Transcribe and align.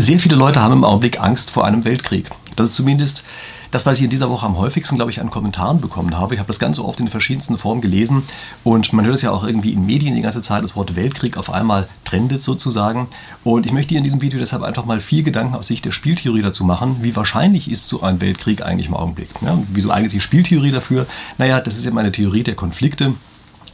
Sehr 0.00 0.20
viele 0.20 0.36
Leute 0.36 0.60
haben 0.60 0.74
im 0.74 0.84
Augenblick 0.84 1.20
Angst 1.20 1.50
vor 1.50 1.64
einem 1.64 1.84
Weltkrieg. 1.84 2.30
Das 2.54 2.70
ist 2.70 2.76
zumindest 2.76 3.24
das, 3.72 3.84
was 3.84 3.98
ich 3.98 4.04
in 4.04 4.10
dieser 4.10 4.30
Woche 4.30 4.46
am 4.46 4.56
häufigsten, 4.56 4.94
glaube 4.94 5.10
ich, 5.10 5.20
an 5.20 5.28
Kommentaren 5.28 5.80
bekommen 5.80 6.16
habe. 6.16 6.34
Ich 6.34 6.38
habe 6.38 6.46
das 6.46 6.60
Ganze 6.60 6.84
oft 6.84 7.00
in 7.00 7.08
verschiedensten 7.08 7.58
Formen 7.58 7.80
gelesen 7.80 8.22
und 8.62 8.92
man 8.92 9.04
hört 9.04 9.16
es 9.16 9.22
ja 9.22 9.32
auch 9.32 9.42
irgendwie 9.42 9.72
in 9.72 9.84
Medien 9.84 10.14
die 10.14 10.22
ganze 10.22 10.40
Zeit, 10.40 10.62
das 10.62 10.76
Wort 10.76 10.94
Weltkrieg 10.94 11.36
auf 11.36 11.52
einmal 11.52 11.88
trendet 12.04 12.42
sozusagen. 12.42 13.08
Und 13.42 13.66
ich 13.66 13.72
möchte 13.72 13.88
hier 13.88 13.98
in 13.98 14.04
diesem 14.04 14.22
Video 14.22 14.38
deshalb 14.38 14.62
einfach 14.62 14.84
mal 14.84 15.00
viel 15.00 15.24
Gedanken 15.24 15.56
aus 15.56 15.66
Sicht 15.66 15.84
der 15.84 15.90
Spieltheorie 15.92 16.42
dazu 16.42 16.64
machen, 16.64 16.98
wie 17.00 17.16
wahrscheinlich 17.16 17.68
ist 17.68 17.88
so 17.88 18.00
ein 18.00 18.20
Weltkrieg 18.20 18.62
eigentlich 18.62 18.86
im 18.86 18.94
Augenblick. 18.94 19.30
Ja, 19.44 19.58
wieso 19.72 19.90
eigentlich 19.90 20.12
die 20.12 20.20
Spieltheorie 20.20 20.70
dafür? 20.70 21.08
Naja, 21.38 21.60
das 21.60 21.76
ist 21.76 21.84
eben 21.84 21.98
eine 21.98 22.12
Theorie 22.12 22.44
der 22.44 22.54
Konflikte. 22.54 23.14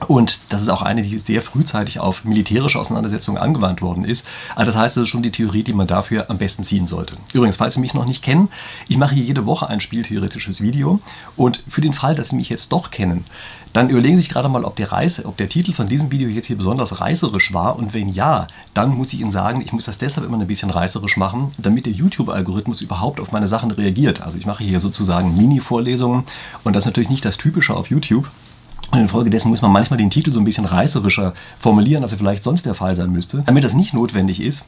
Und 0.09 0.41
das 0.51 0.63
ist 0.63 0.69
auch 0.69 0.83
eine, 0.83 1.03
die 1.03 1.19
sehr 1.19 1.41
frühzeitig 1.41 2.01
auf 2.01 2.25
militärische 2.25 2.79
Auseinandersetzungen 2.79 3.39
angewandt 3.39 3.81
worden 3.81 4.05
ist. 4.05 4.27
Also 4.55 4.73
das 4.73 4.81
heißt, 4.81 4.97
das 4.97 5.05
ist 5.05 5.09
schon 5.09 5.23
die 5.23 5.31
Theorie, 5.31 5.63
die 5.63 5.73
man 5.73 5.87
dafür 5.87 6.31
am 6.31 6.39
besten 6.39 6.65
ziehen 6.65 6.87
sollte. 6.87 7.17
Übrigens, 7.33 7.57
falls 7.57 7.75
Sie 7.75 7.81
mich 7.81 7.95
noch 7.95 8.07
nicht 8.07 8.23
kennen, 8.23 8.49
ich 8.89 8.97
mache 8.97 9.15
hier 9.15 9.25
jede 9.25 9.47
Woche 9.47 9.69
ein 9.69 9.81
spieltheoretisches 9.81 10.61
Video. 10.61 11.01
Und 11.37 11.63
für 11.69 11.81
den 11.81 11.93
Fall, 11.93 12.15
dass 12.15 12.31
Sie 12.31 12.37
mich 12.37 12.49
jetzt 12.49 12.73
doch 12.73 12.91
kennen, 12.91 13.25
dann 13.73 13.91
überlegen 13.91 14.17
Sie 14.17 14.23
sich 14.23 14.33
gerade 14.33 14.49
mal, 14.49 14.65
ob 14.65 14.77
der, 14.77 14.93
Reise, 14.93 15.27
ob 15.27 15.37
der 15.37 15.49
Titel 15.49 15.73
von 15.73 15.89
diesem 15.89 16.11
Video 16.11 16.29
jetzt 16.29 16.47
hier 16.47 16.57
besonders 16.57 17.01
reißerisch 17.01 17.55
war. 17.55 17.77
Und 17.77 17.95
wenn 17.95 18.09
ja, 18.09 18.47
dann 18.73 18.95
muss 18.95 19.13
ich 19.13 19.21
Ihnen 19.21 19.33
sagen, 19.33 19.63
ich 19.63 19.73
muss 19.73 19.87
das 19.87 19.99
deshalb 19.99 20.27
immer 20.27 20.39
ein 20.39 20.47
bisschen 20.47 20.71
reißerisch 20.71 21.17
machen, 21.17 21.53
damit 21.59 21.87
der 21.87 21.93
YouTube-Algorithmus 21.93 22.83
überhaupt 22.83 23.21
auf 23.21 23.33
meine 23.33 23.49
Sachen 23.49 23.71
reagiert. 23.71 24.23
Also 24.23 24.39
ich 24.39 24.47
mache 24.47 24.63
hier 24.63 24.81
sozusagen 24.81 25.37
Mini-Vorlesungen 25.37 26.25
und 26.63 26.75
das 26.75 26.85
ist 26.85 26.87
natürlich 26.87 27.11
nicht 27.11 27.25
das 27.25 27.37
Typische 27.37 27.75
auf 27.75 27.91
YouTube. 27.91 28.31
Und 28.91 29.01
infolgedessen 29.01 29.51
muss 29.51 29.63
man 29.63 29.73
manchmal 29.73 29.99
den 29.99 30.11
Titel 30.11 30.33
so 30.33 30.41
ein 30.41 30.45
bisschen 30.45 30.65
reißerischer 30.65 31.35
formulieren, 31.59 32.03
als 32.03 32.13
er 32.13 32.19
vielleicht 32.19 32.45
sonst 32.45 32.67
der 32.67 32.75
Fall 32.75 32.95
sein 32.97 33.11
müsste. 33.11 33.43
Damit 33.47 33.65
das 33.65 33.75
nicht 33.75 33.95
notwendig 33.95 34.41
ist, 34.41 34.65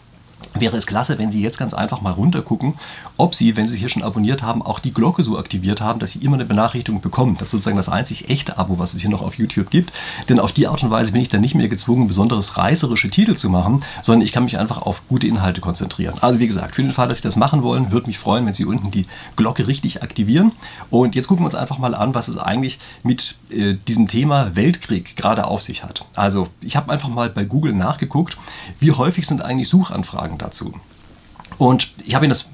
wäre 0.60 0.76
es 0.76 0.86
klasse, 0.86 1.18
wenn 1.18 1.32
Sie 1.32 1.42
jetzt 1.42 1.58
ganz 1.58 1.74
einfach 1.74 2.00
mal 2.00 2.12
runtergucken, 2.12 2.74
ob 3.16 3.34
Sie, 3.34 3.56
wenn 3.56 3.68
Sie 3.68 3.76
hier 3.76 3.88
schon 3.88 4.02
abonniert 4.02 4.42
haben, 4.42 4.62
auch 4.62 4.78
die 4.78 4.92
Glocke 4.92 5.22
so 5.22 5.38
aktiviert 5.38 5.80
haben, 5.80 6.00
dass 6.00 6.12
Sie 6.12 6.18
immer 6.20 6.34
eine 6.34 6.44
Benachrichtigung 6.44 7.00
bekommen. 7.00 7.36
Das 7.38 7.48
ist 7.48 7.52
sozusagen 7.52 7.76
das 7.76 7.88
einzig 7.88 8.28
echte 8.28 8.58
Abo, 8.58 8.78
was 8.78 8.94
es 8.94 9.00
hier 9.00 9.10
noch 9.10 9.22
auf 9.22 9.34
YouTube 9.34 9.70
gibt. 9.70 9.92
Denn 10.28 10.40
auf 10.40 10.52
die 10.52 10.66
Art 10.66 10.82
und 10.82 10.90
Weise 10.90 11.12
bin 11.12 11.20
ich 11.20 11.28
dann 11.28 11.40
nicht 11.40 11.54
mehr 11.54 11.68
gezwungen, 11.68 12.08
besonderes 12.08 12.56
reißerische 12.56 13.10
Titel 13.10 13.36
zu 13.36 13.50
machen, 13.50 13.84
sondern 14.02 14.24
ich 14.24 14.32
kann 14.32 14.44
mich 14.44 14.58
einfach 14.58 14.82
auf 14.82 15.02
gute 15.08 15.26
Inhalte 15.26 15.60
konzentrieren. 15.60 16.14
Also 16.20 16.38
wie 16.38 16.46
gesagt, 16.46 16.74
für 16.74 16.82
den 16.82 16.92
Fall, 16.92 17.08
dass 17.08 17.18
Sie 17.18 17.24
das 17.24 17.36
machen 17.36 17.62
wollen, 17.62 17.92
würde 17.92 18.06
mich 18.06 18.18
freuen, 18.18 18.46
wenn 18.46 18.54
Sie 18.54 18.64
unten 18.64 18.90
die 18.90 19.06
Glocke 19.36 19.66
richtig 19.66 20.02
aktivieren. 20.02 20.52
Und 20.90 21.14
jetzt 21.14 21.28
gucken 21.28 21.44
wir 21.44 21.46
uns 21.46 21.54
einfach 21.54 21.78
mal 21.78 21.94
an, 21.94 22.14
was 22.14 22.28
es 22.28 22.38
eigentlich 22.38 22.78
mit 23.02 23.38
äh, 23.50 23.74
diesem 23.74 24.08
Thema 24.08 24.54
Weltkrieg 24.56 25.16
gerade 25.16 25.44
auf 25.46 25.62
sich 25.62 25.84
hat. 25.84 26.04
Also 26.14 26.48
ich 26.60 26.76
habe 26.76 26.90
einfach 26.92 27.08
mal 27.08 27.28
bei 27.30 27.44
Google 27.44 27.72
nachgeguckt, 27.72 28.36
wie 28.80 28.92
häufig 28.92 29.26
sind 29.26 29.42
eigentlich 29.42 29.68
Suchanfragen 29.68 30.25
dazu. 30.38 30.74
Und 31.58 31.92
ich 32.04 32.14
habe 32.14 32.24
Ihnen 32.26 32.30
das 32.30 32.48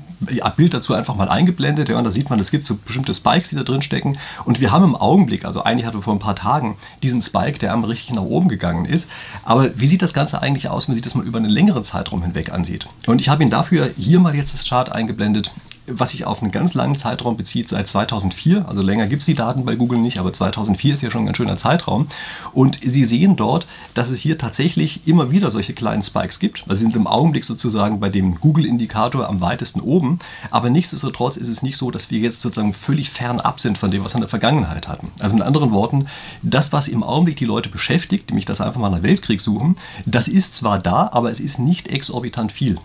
Bild 0.56 0.72
dazu 0.72 0.94
einfach 0.94 1.16
mal 1.16 1.28
eingeblendet. 1.28 1.88
Ja, 1.88 1.98
und 1.98 2.04
da 2.04 2.12
sieht 2.12 2.30
man, 2.30 2.38
es 2.38 2.50
gibt 2.50 2.66
so 2.66 2.76
bestimmte 2.76 3.12
Spikes, 3.14 3.48
die 3.48 3.56
da 3.56 3.62
drin 3.62 3.82
stecken. 3.82 4.18
Und 4.44 4.60
wir 4.60 4.70
haben 4.70 4.84
im 4.84 4.96
Augenblick, 4.96 5.44
also 5.44 5.64
eigentlich 5.64 5.86
hatten 5.86 5.98
wir 5.98 6.02
vor 6.02 6.14
ein 6.14 6.20
paar 6.20 6.36
Tagen 6.36 6.76
diesen 7.02 7.22
Spike, 7.22 7.58
der 7.58 7.72
einmal 7.72 7.90
richtig 7.90 8.14
nach 8.14 8.22
oben 8.22 8.48
gegangen 8.48 8.84
ist. 8.84 9.08
Aber 9.44 9.70
wie 9.78 9.88
sieht 9.88 10.02
das 10.02 10.14
Ganze 10.14 10.40
eigentlich 10.40 10.68
aus, 10.68 10.86
wenn 10.86 10.92
man 10.92 10.96
sich 10.96 11.04
das 11.04 11.14
mal 11.14 11.24
über 11.24 11.38
einen 11.38 11.50
längeren 11.50 11.84
Zeitraum 11.84 12.22
hinweg 12.22 12.52
ansieht? 12.52 12.86
Und 13.06 13.20
ich 13.20 13.28
habe 13.28 13.42
Ihnen 13.42 13.50
dafür 13.50 13.90
hier 13.96 14.20
mal 14.20 14.34
jetzt 14.34 14.54
das 14.54 14.64
Chart 14.64 14.90
eingeblendet, 14.92 15.50
was 15.86 16.10
sich 16.10 16.24
auf 16.24 16.42
einen 16.42 16.52
ganz 16.52 16.74
langen 16.74 16.96
Zeitraum 16.96 17.36
bezieht, 17.36 17.68
seit 17.68 17.88
2004. 17.88 18.68
Also 18.68 18.82
länger 18.82 19.06
gibt 19.06 19.22
es 19.22 19.26
die 19.26 19.34
Daten 19.34 19.64
bei 19.64 19.74
Google 19.74 19.98
nicht, 19.98 20.18
aber 20.18 20.32
2004 20.32 20.94
ist 20.94 21.02
ja 21.02 21.10
schon 21.10 21.22
ein 21.22 21.26
ganz 21.26 21.36
schöner 21.36 21.56
Zeitraum. 21.56 22.08
Und 22.52 22.78
Sie 22.80 23.04
sehen 23.04 23.36
dort, 23.36 23.66
dass 23.94 24.10
es 24.10 24.20
hier 24.20 24.38
tatsächlich 24.38 25.06
immer 25.06 25.30
wieder 25.30 25.50
solche 25.50 25.72
kleinen 25.72 26.02
Spikes 26.02 26.38
gibt. 26.38 26.64
Also 26.68 26.80
wir 26.80 26.86
sind 26.86 26.96
im 26.96 27.06
Augenblick 27.06 27.44
sozusagen 27.44 28.00
bei 28.00 28.08
dem 28.08 28.36
Google-Indikator 28.40 29.28
am 29.28 29.40
weitesten 29.40 29.80
oben. 29.80 30.20
Aber 30.50 30.70
nichtsdestotrotz 30.70 31.36
ist 31.36 31.48
es 31.48 31.62
nicht 31.62 31.76
so, 31.76 31.90
dass 31.90 32.10
wir 32.10 32.18
jetzt 32.18 32.40
sozusagen 32.40 32.74
völlig 32.74 33.10
fernab 33.10 33.60
sind 33.60 33.78
von 33.78 33.90
dem, 33.90 34.04
was 34.04 34.12
wir 34.12 34.18
in 34.18 34.22
der 34.22 34.28
Vergangenheit 34.28 34.88
hatten. 34.88 35.08
Also 35.20 35.36
mit 35.36 35.44
anderen 35.44 35.72
Worten, 35.72 36.06
das, 36.42 36.72
was 36.72 36.88
im 36.88 37.02
Augenblick 37.02 37.36
die 37.36 37.44
Leute 37.44 37.68
beschäftigt, 37.68 38.30
nämlich 38.30 38.46
das 38.46 38.60
einfach 38.60 38.80
mal 38.80 38.90
nach 38.90 39.02
Weltkrieg 39.02 39.40
suchen, 39.40 39.76
das 40.06 40.28
ist 40.28 40.56
zwar 40.56 40.78
da, 40.78 41.10
aber 41.12 41.30
es 41.30 41.40
ist 41.40 41.58
nicht 41.58 41.88
exorbitant 41.88 42.52
viel. 42.52 42.78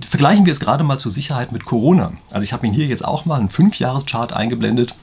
Vergleichen 0.00 0.44
wir 0.44 0.52
es 0.52 0.60
gerade 0.60 0.84
mal 0.84 0.98
zur 0.98 1.12
Sicherheit 1.12 1.52
mit 1.52 1.64
Corona. 1.64 2.12
Also 2.30 2.44
ich 2.44 2.52
habe 2.52 2.66
Ihnen 2.66 2.74
hier 2.74 2.86
jetzt 2.86 3.04
auch 3.04 3.24
mal 3.24 3.38
einen 3.38 3.48
5-Jahres-Chart 3.48 4.32
eingeblendet, 4.32 4.94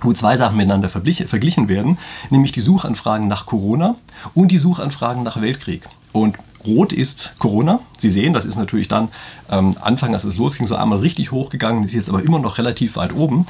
wo 0.00 0.12
zwei 0.12 0.36
Sachen 0.36 0.56
miteinander 0.56 0.90
verglichen 0.90 1.68
werden, 1.68 1.98
nämlich 2.30 2.52
die 2.52 2.60
Suchanfragen 2.60 3.26
nach 3.26 3.46
Corona 3.46 3.96
und 4.34 4.48
die 4.48 4.58
Suchanfragen 4.58 5.22
nach 5.22 5.40
Weltkrieg. 5.40 5.88
Und 6.12 6.36
rot 6.66 6.92
ist 6.92 7.34
Corona. 7.38 7.80
Sie 7.98 8.10
sehen, 8.10 8.34
das 8.34 8.44
ist 8.44 8.56
natürlich 8.56 8.88
dann 8.88 9.08
ähm, 9.50 9.76
Anfang, 9.80 10.14
als 10.14 10.24
es 10.24 10.36
losging, 10.36 10.66
so 10.66 10.76
einmal 10.76 10.98
richtig 10.98 11.32
hochgegangen, 11.32 11.84
ist 11.84 11.94
jetzt 11.94 12.08
aber 12.08 12.22
immer 12.22 12.38
noch 12.38 12.58
relativ 12.58 12.96
weit 12.96 13.14
oben. 13.14 13.46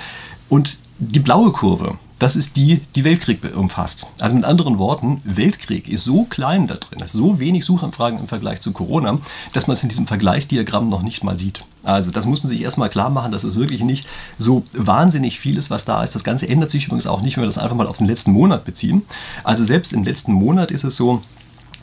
Und 0.49 0.79
die 0.99 1.21
blaue 1.21 1.51
Kurve, 1.53 1.99
das 2.19 2.37
ist 2.37 2.57
die, 2.57 2.81
die 2.95 3.05
Weltkrieg 3.05 3.57
umfasst. 3.57 4.07
Also 4.21 4.37
mit 4.37 4.45
anderen 4.45 4.79
Worten, 4.79 5.21
Weltkrieg 5.25 5.89
ist 5.89 6.05
so 6.05 6.25
klein 6.25 6.67
da 6.67 6.77
drin, 6.77 7.01
ist 7.01 7.13
so 7.13 7.41
wenig 7.41 7.65
Suchanfragen 7.65 8.21
im 8.21 8.29
Vergleich 8.29 8.61
zu 8.61 8.73
Corona, 8.73 9.19
dass 9.53 9.67
man 9.67 9.77
es 9.77 9.83
in 9.83 9.89
diesem 9.89 10.07
Vergleichsdiagramm 10.07 10.89
noch 10.89 11.03
nicht 11.03 11.25
mal 11.25 11.39
sieht. 11.39 11.65
Also 11.83 12.11
das 12.11 12.27
muss 12.27 12.43
man 12.43 12.49
sich 12.49 12.63
erstmal 12.63 12.89
klar 12.89 13.11
machen, 13.11 13.33
dass 13.33 13.45
es 13.45 13.57
wirklich 13.57 13.83
nicht 13.83 14.07
so 14.39 14.63
wahnsinnig 14.73 15.39
viel 15.39 15.59
ist, 15.59 15.71
was 15.71 15.85
da 15.85 16.03
ist. 16.03 16.15
Das 16.15 16.25
Ganze 16.25 16.49
ändert 16.49 16.71
sich 16.71 16.87
übrigens 16.87 17.07
auch 17.07 17.21
nicht, 17.21 17.37
wenn 17.37 17.43
wir 17.43 17.49
das 17.49 17.59
einfach 17.59 17.77
mal 17.77 17.87
auf 17.87 17.99
den 17.99 18.07
letzten 18.07 18.33
Monat 18.33 18.65
beziehen. 18.65 19.03
Also 19.43 19.65
selbst 19.65 19.93
im 19.93 20.05
letzten 20.05 20.33
Monat 20.33 20.71
ist 20.71 20.85
es 20.85 20.97
so, 20.97 21.21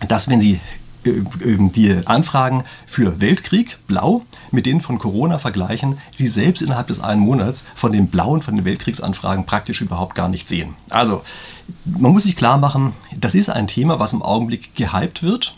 dass 0.07 0.27
wenn 0.29 0.41
Sie 0.41 0.59
die 1.03 1.99
Anfragen 2.05 2.63
für 2.85 3.19
Weltkrieg, 3.19 3.79
blau, 3.87 4.23
mit 4.51 4.65
denen 4.65 4.81
von 4.81 4.99
Corona 4.99 5.39
vergleichen, 5.39 5.97
sie 6.13 6.27
selbst 6.27 6.61
innerhalb 6.61 6.87
des 6.87 6.99
einen 6.99 7.21
Monats 7.21 7.63
von 7.75 7.91
den 7.91 8.07
blauen, 8.07 8.41
von 8.41 8.55
den 8.55 8.65
Weltkriegsanfragen 8.65 9.45
praktisch 9.45 9.81
überhaupt 9.81 10.15
gar 10.15 10.29
nicht 10.29 10.47
sehen. 10.47 10.75
Also, 10.89 11.23
man 11.85 12.11
muss 12.11 12.23
sich 12.23 12.35
klar 12.35 12.57
machen, 12.57 12.93
das 13.15 13.35
ist 13.35 13.49
ein 13.49 13.67
Thema, 13.67 13.99
was 13.99 14.13
im 14.13 14.21
Augenblick 14.21 14.75
gehypt 14.75 15.23
wird, 15.23 15.55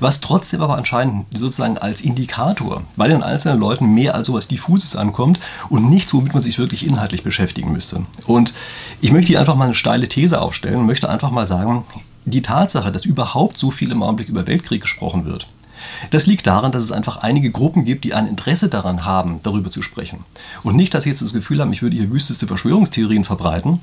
was 0.00 0.20
trotzdem 0.20 0.60
aber 0.62 0.76
anscheinend 0.76 1.26
sozusagen 1.36 1.78
als 1.78 2.00
Indikator 2.00 2.82
bei 2.96 3.08
den 3.08 3.22
einzelnen 3.22 3.58
Leuten 3.58 3.94
mehr 3.94 4.14
als 4.14 4.26
sowas 4.26 4.48
Diffuses 4.48 4.96
ankommt 4.96 5.40
und 5.70 5.90
nichts, 5.90 6.12
womit 6.14 6.34
man 6.34 6.42
sich 6.42 6.58
wirklich 6.58 6.86
inhaltlich 6.86 7.22
beschäftigen 7.22 7.72
müsste. 7.72 8.02
Und 8.26 8.54
ich 9.00 9.12
möchte 9.12 9.28
hier 9.28 9.40
einfach 9.40 9.56
mal 9.56 9.66
eine 9.66 9.74
steile 9.74 10.08
These 10.08 10.40
aufstellen 10.40 10.80
und 10.80 10.86
möchte 10.86 11.08
einfach 11.08 11.30
mal 11.30 11.46
sagen, 11.46 11.84
die 12.24 12.42
Tatsache, 12.42 12.92
dass 12.92 13.04
überhaupt 13.04 13.58
so 13.58 13.70
viel 13.70 13.90
im 13.90 14.02
Augenblick 14.02 14.28
über 14.28 14.46
Weltkrieg 14.46 14.82
gesprochen 14.82 15.24
wird, 15.24 15.46
das 16.10 16.26
liegt 16.26 16.46
daran, 16.46 16.72
dass 16.72 16.84
es 16.84 16.92
einfach 16.92 17.18
einige 17.18 17.50
Gruppen 17.50 17.84
gibt, 17.84 18.04
die 18.04 18.14
ein 18.14 18.28
Interesse 18.28 18.68
daran 18.68 19.04
haben, 19.04 19.40
darüber 19.42 19.70
zu 19.70 19.82
sprechen. 19.82 20.24
Und 20.62 20.76
nicht, 20.76 20.94
dass 20.94 21.04
sie 21.04 21.10
jetzt 21.10 21.22
das 21.22 21.32
Gefühl 21.32 21.60
haben, 21.60 21.72
ich 21.72 21.82
würde 21.82 21.96
hier 21.96 22.10
wüsteste 22.10 22.46
Verschwörungstheorien 22.46 23.24
verbreiten, 23.24 23.80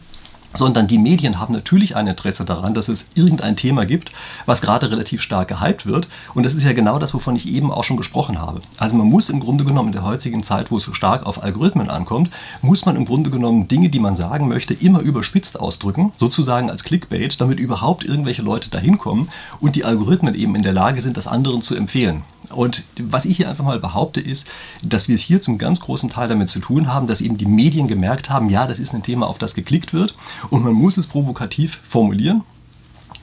sondern 0.53 0.87
die 0.87 0.97
Medien 0.97 1.39
haben 1.39 1.53
natürlich 1.53 1.95
ein 1.95 2.07
Interesse 2.07 2.45
daran, 2.45 2.73
dass 2.73 2.87
es 2.87 3.07
irgendein 3.15 3.55
Thema 3.55 3.85
gibt, 3.85 4.11
was 4.45 4.61
gerade 4.61 4.89
relativ 4.89 5.21
stark 5.21 5.47
gehypt 5.47 5.85
wird. 5.85 6.07
Und 6.33 6.43
das 6.45 6.55
ist 6.55 6.63
ja 6.63 6.73
genau 6.73 6.99
das, 6.99 7.13
wovon 7.13 7.35
ich 7.35 7.47
eben 7.47 7.71
auch 7.71 7.83
schon 7.83 7.97
gesprochen 7.97 8.39
habe. 8.39 8.61
Also 8.77 8.95
man 8.95 9.07
muss 9.07 9.29
im 9.29 9.39
Grunde 9.39 9.63
genommen 9.63 9.89
in 9.89 9.93
der 9.93 10.03
heutigen 10.03 10.43
Zeit, 10.43 10.71
wo 10.71 10.77
es 10.77 10.83
so 10.83 10.93
stark 10.93 11.25
auf 11.25 11.43
Algorithmen 11.43 11.89
ankommt, 11.89 12.29
muss 12.61 12.85
man 12.85 12.95
im 12.95 13.05
Grunde 13.05 13.29
genommen 13.29 13.67
Dinge, 13.67 13.89
die 13.89 13.99
man 13.99 14.15
sagen 14.15 14.47
möchte, 14.47 14.73
immer 14.73 14.99
überspitzt 14.99 15.59
ausdrücken, 15.59 16.11
sozusagen 16.17 16.69
als 16.69 16.83
Clickbait, 16.83 17.39
damit 17.39 17.59
überhaupt 17.59 18.03
irgendwelche 18.03 18.41
Leute 18.41 18.69
dahin 18.69 18.97
kommen 18.97 19.29
und 19.59 19.75
die 19.75 19.85
Algorithmen 19.85 20.35
eben 20.35 20.55
in 20.55 20.63
der 20.63 20.73
Lage 20.73 21.01
sind, 21.01 21.17
das 21.17 21.27
anderen 21.27 21.61
zu 21.61 21.75
empfehlen. 21.75 22.23
Und 22.51 22.83
was 22.99 23.25
ich 23.25 23.37
hier 23.37 23.49
einfach 23.49 23.63
mal 23.63 23.79
behaupte, 23.79 24.21
ist, 24.21 24.47
dass 24.83 25.07
wir 25.07 25.15
es 25.15 25.21
hier 25.21 25.41
zum 25.41 25.57
ganz 25.57 25.79
großen 25.79 26.09
Teil 26.09 26.27
damit 26.27 26.49
zu 26.49 26.59
tun 26.59 26.87
haben, 26.87 27.07
dass 27.07 27.21
eben 27.21 27.37
die 27.37 27.45
Medien 27.45 27.87
gemerkt 27.87 28.29
haben, 28.29 28.49
ja, 28.49 28.67
das 28.67 28.79
ist 28.79 28.93
ein 28.93 29.03
Thema, 29.03 29.27
auf 29.27 29.37
das 29.37 29.53
geklickt 29.53 29.93
wird. 29.93 30.13
Und 30.49 30.63
man 30.63 30.73
muss 30.73 30.97
es 30.97 31.07
provokativ 31.07 31.81
formulieren 31.87 32.43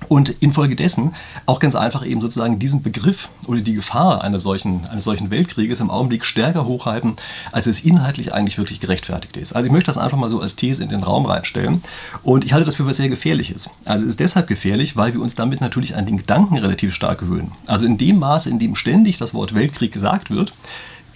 und 0.09 0.31
infolgedessen 0.41 1.15
auch 1.47 1.59
ganz 1.59 1.75
einfach 1.75 2.05
eben 2.05 2.21
sozusagen 2.21 2.59
diesen 2.59 2.83
Begriff 2.83 3.29
oder 3.47 3.61
die 3.61 3.75
Gefahr 3.75 4.23
eines 4.23 4.43
solchen, 4.43 4.87
eines 4.87 5.05
solchen 5.05 5.31
Weltkrieges 5.31 5.81
im 5.81 5.91
Augenblick 5.91 6.25
stärker 6.25 6.67
hochhalten, 6.67 7.17
als 7.53 7.67
es 7.67 7.85
inhaltlich 7.85 8.33
eigentlich 8.33 8.59
wirklich 8.59 8.81
gerechtfertigt 8.81 9.37
ist. 9.37 9.55
Also 9.55 9.67
ich 9.67 9.73
möchte 9.73 9.91
das 9.91 9.99
einfach 9.99 10.19
mal 10.19 10.31
so 10.31 10.41
als 10.41 10.57
These 10.57 10.83
in 10.83 10.89
den 10.89 11.03
Raum 11.03 11.27
reinstellen 11.27 11.83
und 12.23 12.45
ich 12.45 12.53
halte 12.53 12.67
das 12.67 12.77
für 12.77 12.87
was 12.87 12.97
sehr 12.97 13.09
Gefährliches. 13.09 13.71
Also 13.85 14.05
es 14.05 14.13
ist 14.13 14.21
deshalb 14.21 14.47
gefährlich, 14.47 14.97
weil 14.97 15.15
wir 15.15 15.21
uns 15.21 15.35
damit 15.35 15.61
natürlich 15.61 15.97
an 15.97 16.07
den 16.07 16.19
Gedanken 16.19 16.59
relativ 16.59 16.95
stark 16.95 17.19
gewöhnen. 17.21 17.53
Also 17.67 17.87
in 17.87 17.99
dem 17.99 18.19
Maße, 18.19 18.51
in 18.51 18.59
dem 18.59 18.77
ständig 18.77 19.19
das 19.19 19.35
Wort 19.35 19.55
Weltkrieg 19.55 19.93
gesagt 19.93 20.31
wird, 20.31 20.53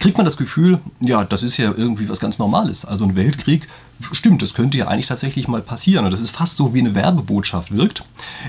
kriegt 0.01 0.17
man 0.17 0.25
das 0.25 0.35
Gefühl, 0.35 0.79
ja, 0.99 1.23
das 1.23 1.43
ist 1.43 1.57
ja 1.57 1.71
irgendwie 1.75 2.09
was 2.09 2.19
ganz 2.19 2.39
Normales. 2.39 2.85
Also 2.85 3.05
ein 3.05 3.15
Weltkrieg, 3.15 3.67
stimmt, 4.11 4.41
das 4.41 4.55
könnte 4.55 4.77
ja 4.77 4.87
eigentlich 4.87 5.07
tatsächlich 5.07 5.47
mal 5.47 5.61
passieren. 5.61 6.05
Und 6.05 6.11
das 6.11 6.19
ist 6.19 6.31
fast 6.31 6.57
so 6.57 6.73
wie 6.73 6.79
eine 6.79 6.95
Werbebotschaft 6.95 7.71
wirkt, 7.71 8.03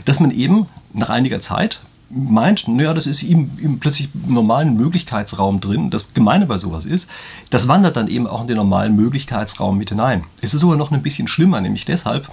dass 0.07 0.19
man 0.19 0.31
eben 0.31 0.67
nach 0.95 1.11
einiger 1.11 1.41
Zeit 1.41 1.81
meint, 2.09 2.69
naja, 2.69 2.95
das 2.95 3.07
ist 3.07 3.23
ihm, 3.23 3.51
ihm 3.59 3.79
plötzlich 3.81 4.09
im 4.15 4.35
normalen 4.35 4.77
Möglichkeitsraum 4.77 5.61
drin. 5.61 5.91
Das 5.91 6.13
Gemeine 6.15 6.47
bei 6.47 6.59
sowas 6.59 6.87
ist, 6.87 7.09
das 7.51 7.69
wandert 7.69 7.97
dann 7.97 8.09
eben 8.09 8.27
auch 8.27 8.43
in 8.43 8.49
den 8.49 8.57
normalen 8.57 8.97
Möglichkeitsraum 8.97 9.79
mit 9.79 9.91
hinein. 9.91 10.25
Es 10.41 10.55
ist 10.55 10.61
sogar 10.61 10.77
noch 10.77 10.91
ein 10.91 11.03
bisschen 11.03 11.29
schlimmer, 11.29 11.61
nämlich 11.61 11.85
deshalb, 11.85 12.31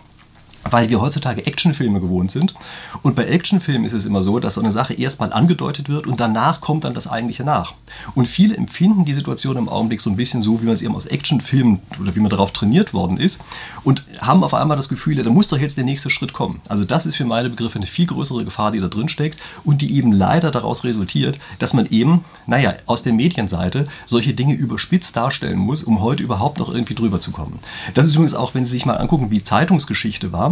weil 0.69 0.89
wir 0.89 1.01
heutzutage 1.01 1.45
Actionfilme 1.45 2.00
gewohnt 2.00 2.31
sind. 2.31 2.53
Und 3.01 3.15
bei 3.15 3.25
Actionfilmen 3.25 3.85
ist 3.85 3.94
es 3.94 4.06
immer 4.06 4.21
so, 4.21 4.39
dass 4.39 4.56
so 4.56 4.61
eine 4.61 4.71
Sache 4.71 4.94
erstmal 4.94 5.33
angedeutet 5.33 5.89
wird 5.89 6.07
und 6.07 6.19
danach 6.19 6.61
kommt 6.61 6.83
dann 6.83 6.94
das 6.94 7.07
eigentliche 7.07 7.44
nach. 7.44 7.73
Und 8.15 8.27
viele 8.27 8.56
empfinden 8.56 9.06
die 9.06 9.13
Situation 9.13 9.57
im 9.57 9.69
Augenblick 9.69 10.01
so 10.01 10.09
ein 10.09 10.15
bisschen 10.15 10.41
so, 10.41 10.61
wie 10.61 10.65
man 10.65 10.75
es 10.75 10.81
eben 10.81 10.95
aus 10.95 11.06
Actionfilmen 11.06 11.79
oder 12.01 12.15
wie 12.15 12.19
man 12.19 12.29
darauf 12.29 12.51
trainiert 12.51 12.94
worden 12.94 13.17
ist 13.17 13.41
und 13.83 14.03
haben 14.19 14.44
auf 14.44 14.53
einmal 14.53 14.77
das 14.77 14.89
Gefühl, 14.89 15.17
ja, 15.17 15.23
da 15.23 15.29
muss 15.29 15.47
doch 15.47 15.57
jetzt 15.57 15.77
der 15.77 15.83
nächste 15.85 16.09
Schritt 16.09 16.33
kommen. 16.33 16.62
Also 16.67 16.85
das 16.85 17.05
ist 17.05 17.15
für 17.15 17.25
meine 17.25 17.50
Begriffe 17.50 17.77
eine 17.77 17.85
viel 17.85 18.05
größere 18.05 18.45
Gefahr, 18.45 18.71
die 18.71 18.79
da 18.79 18.88
drin 18.88 19.09
steckt 19.09 19.39
und 19.63 19.81
die 19.81 19.95
eben 19.95 20.12
leider 20.12 20.51
daraus 20.51 20.83
resultiert, 20.83 21.39
dass 21.59 21.73
man 21.73 21.88
eben, 21.88 22.23
naja, 22.45 22.75
aus 22.85 23.03
der 23.03 23.13
Medienseite 23.13 23.88
solche 24.05 24.33
Dinge 24.33 24.53
überspitzt 24.53 25.15
darstellen 25.15 25.57
muss, 25.57 25.83
um 25.83 26.01
heute 26.01 26.23
überhaupt 26.23 26.59
noch 26.59 26.69
irgendwie 26.69 26.95
drüber 26.95 27.19
zu 27.19 27.31
kommen. 27.31 27.59
Das 27.94 28.05
ist 28.05 28.13
übrigens 28.13 28.33
auch, 28.33 28.53
wenn 28.53 28.65
Sie 28.65 28.71
sich 28.71 28.85
mal 28.85 28.97
angucken, 28.97 29.31
wie 29.31 29.44
Zeitungsgeschichte 29.44 30.31
war. 30.31 30.49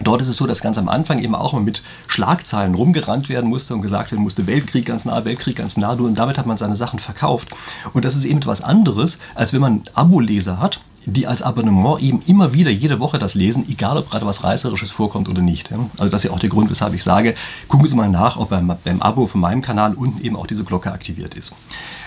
Dort 0.00 0.20
ist 0.20 0.28
es 0.28 0.36
so, 0.36 0.46
dass 0.46 0.60
ganz 0.60 0.76
am 0.76 0.88
Anfang 0.88 1.20
eben 1.20 1.34
auch 1.34 1.52
mal 1.52 1.62
mit 1.62 1.82
Schlagzeilen 2.06 2.74
rumgerannt 2.74 3.28
werden 3.28 3.48
musste 3.48 3.74
und 3.74 3.82
gesagt 3.82 4.12
werden 4.12 4.22
musste, 4.22 4.46
Weltkrieg 4.46 4.84
ganz 4.84 5.04
nah, 5.04 5.24
Weltkrieg 5.24 5.56
ganz 5.56 5.76
nah, 5.76 5.92
und 5.92 6.16
damit 6.16 6.36
hat 6.36 6.46
man 6.46 6.58
seine 6.58 6.76
Sachen 6.76 6.98
verkauft. 6.98 7.48
Und 7.94 8.04
das 8.04 8.14
ist 8.14 8.24
eben 8.24 8.38
etwas 8.38 8.62
anderes, 8.62 9.18
als 9.34 9.52
wenn 9.52 9.60
man 9.60 9.82
Abo-Leser 9.94 10.60
hat, 10.60 10.80
die 11.06 11.26
als 11.26 11.40
Abonnement 11.40 12.02
eben 12.02 12.20
immer 12.26 12.52
wieder 12.52 12.70
jede 12.70 12.98
Woche 12.98 13.18
das 13.18 13.34
lesen, 13.34 13.64
egal 13.68 13.96
ob 13.96 14.10
gerade 14.10 14.26
was 14.26 14.42
Reißerisches 14.42 14.90
vorkommt 14.90 15.28
oder 15.28 15.40
nicht. 15.40 15.70
Also 15.98 16.10
das 16.10 16.24
ist 16.24 16.30
ja 16.30 16.34
auch 16.34 16.40
der 16.40 16.50
Grund, 16.50 16.68
weshalb 16.68 16.94
ich 16.94 17.04
sage, 17.04 17.34
gucken 17.68 17.86
Sie 17.86 17.94
mal 17.94 18.08
nach, 18.08 18.36
ob 18.36 18.50
beim, 18.50 18.72
beim 18.84 19.00
Abo 19.00 19.26
von 19.26 19.40
meinem 19.40 19.62
Kanal 19.62 19.94
unten 19.94 20.22
eben 20.22 20.36
auch 20.36 20.48
diese 20.48 20.64
Glocke 20.64 20.92
aktiviert 20.92 21.34
ist. 21.34 21.54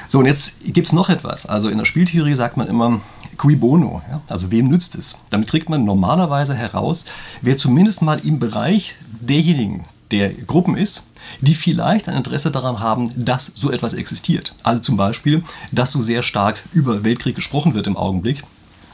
So, 0.10 0.20
und 0.20 0.26
jetzt 0.26 0.56
gibt 0.66 0.88
es 0.88 0.94
noch 0.94 1.08
etwas. 1.10 1.46
Also 1.46 1.70
in 1.70 1.78
der 1.78 1.86
Spieltheorie 1.86 2.34
sagt 2.34 2.58
man 2.58 2.68
immer, 2.68 3.00
Cui 3.40 3.56
bono, 3.56 4.02
ja? 4.12 4.22
also 4.28 4.52
wem 4.52 4.68
nützt 4.68 4.96
es? 4.96 5.18
Damit 5.30 5.48
kriegt 5.48 5.70
man 5.70 5.86
normalerweise 5.86 6.54
heraus, 6.54 7.06
wer 7.42 7.58
zumindest 7.58 8.02
mal 8.02 8.20
im 8.20 8.38
Bereich 8.38 8.96
derjenigen, 9.22 9.86
der 10.12 10.30
Gruppen 10.30 10.76
ist, 10.76 11.04
die 11.40 11.56
vielleicht 11.56 12.10
ein 12.10 12.18
Interesse 12.18 12.52
daran 12.52 12.82
haben, 12.82 13.12
dass 13.16 13.52
so 13.56 13.72
etwas 13.72 13.94
existiert. 13.94 14.56
Also 14.64 14.82
zum 14.82 14.98
Beispiel, 14.98 15.44
dass 15.72 15.94
so 15.94 16.02
sehr 16.02 16.22
stark 16.22 16.62
über 16.74 17.06
Weltkrieg 17.06 17.36
gesprochen 17.36 17.74
wird 17.74 17.88
im 17.88 17.96
Augenblick, 17.96 18.44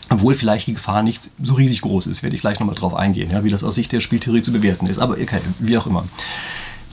obwohl 0.09 0.35
vielleicht 0.35 0.67
die 0.67 0.75
Gefahr 0.75 1.01
nicht 1.01 1.21
so 1.41 1.55
riesig 1.55 1.81
groß 1.81 2.05
ist. 2.05 2.21
Werde 2.21 2.35
ich 2.35 2.41
gleich 2.41 2.59
nochmal 2.59 2.75
drauf 2.75 2.93
eingehen, 2.93 3.31
ja, 3.31 3.43
wie 3.43 3.49
das 3.49 3.63
aus 3.63 3.73
Sicht 3.73 3.91
der 3.91 4.01
Spieltheorie 4.01 4.43
zu 4.43 4.51
bewerten 4.51 4.85
ist. 4.85 4.99
Aber 4.99 5.13
okay, 5.13 5.41
wie 5.57 5.77
auch 5.77 5.87
immer. 5.87 6.05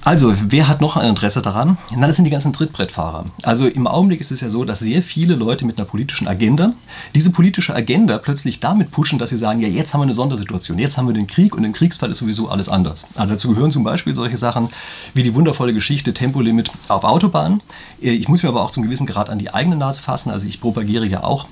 Also, 0.05 0.35
wer 0.37 0.67
hat 0.67 0.81
noch 0.81 0.97
ein 0.97 1.09
Interesse 1.09 1.43
daran? 1.43 1.79
Na, 1.97 2.09
das 2.09 2.17
sind 2.17 2.25
die 2.25 2.31
ganzen 2.31 2.53
Trittbrettfahrer. 2.53 3.27
Also 3.45 3.69
im 3.69 3.87
Augenblick 3.87 4.21
ist 4.21 4.33
es 4.33 4.41
ja 4.41 4.51
so, 4.51 4.65
dass 4.65 4.81
sehr 4.81 5.01
viele 5.01 5.37
Leute 5.37 5.65
mit 5.65 5.79
einer 5.79 5.87
politischen 5.87 6.27
Agenda 6.27 6.73
diese 7.15 7.31
politische 7.31 7.73
Agenda 7.73 8.19
plötzlich 8.19 8.59
damit 8.59 8.91
pushen, 8.91 9.21
dass 9.21 9.31
sie 9.31 9.37
sagen, 9.37 9.61
ja, 9.61 9.69
jetzt 9.69 9.95
haben 9.95 10.01
wir 10.01 10.07
eine 10.07 10.15
Sondersituation, 10.15 10.79
jetzt 10.79 10.99
haben 10.99 11.07
wir 11.07 11.15
den 11.15 11.29
Krieg 11.29 11.55
und 11.55 11.63
im 11.63 11.73
Kriegsfall 11.73 12.11
ist 12.11 12.19
sowieso 12.19 12.49
alles 12.49 12.69
anders. 12.69 13.07
Also 13.15 13.35
dazu 13.35 13.51
gehören 13.51 13.71
zum 13.71 13.85
Beispiel 13.85 14.17
solche 14.17 14.37
Sachen 14.37 14.71
wie 15.15 15.23
die 15.23 15.35
wundervolle 15.35 15.73
Geschichte 15.73 16.13
Tempolimit 16.13 16.73
auf 16.89 17.05
Autobahnen. 17.05 17.63
Ich 18.01 18.29
muss 18.29 18.43
mir 18.43 18.49
aber 18.49 18.63
auch 18.63 18.73
zum 18.73 18.83
gewissen 18.83 19.07
Grad 19.07 19.31
an 19.31 19.39
die 19.39 19.55
eigene 19.55 19.77
Nase 19.77 20.03
fassen. 20.03 20.31
Also 20.33 20.49
ich 20.49 20.61
propagiere 20.61 21.07
ja 21.07 21.23
auch 21.23 21.47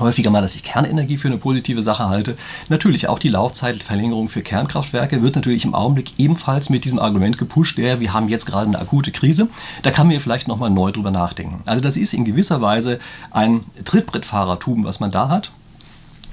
häufiger 0.00 0.30
mal, 0.30 0.42
dass 0.42 0.54
ich 0.54 0.62
Kernenergie 0.62 1.18
für 1.18 1.28
eine 1.28 1.38
positive 1.38 1.82
Sache 1.82 2.08
halte. 2.08 2.36
Natürlich 2.68 3.08
auch 3.08 3.18
die 3.18 3.28
Laufzeitverlängerung 3.28 4.28
für 4.28 4.42
Kernkraftwerke 4.42 5.22
wird 5.22 5.36
natürlich 5.36 5.64
im 5.64 5.74
Augenblick 5.74 6.12
ebenfalls 6.18 6.70
mit 6.70 6.84
diesem 6.84 6.98
Argument 6.98 7.38
gepusht, 7.38 7.78
der 7.78 8.00
wir 8.00 8.12
haben 8.12 8.28
jetzt 8.28 8.46
gerade 8.46 8.66
eine 8.66 8.78
akute 8.78 9.12
Krise. 9.12 9.48
Da 9.82 9.90
kann 9.90 10.08
man 10.08 10.20
vielleicht 10.20 10.48
nochmal 10.48 10.70
neu 10.70 10.90
drüber 10.92 11.10
nachdenken. 11.10 11.62
Also 11.66 11.82
das 11.82 11.96
ist 11.96 12.14
in 12.14 12.24
gewisser 12.24 12.60
Weise 12.60 12.98
ein 13.30 13.60
Trittbrettfahrertum, 13.84 14.84
was 14.84 15.00
man 15.00 15.10
da 15.10 15.28
hat. 15.28 15.50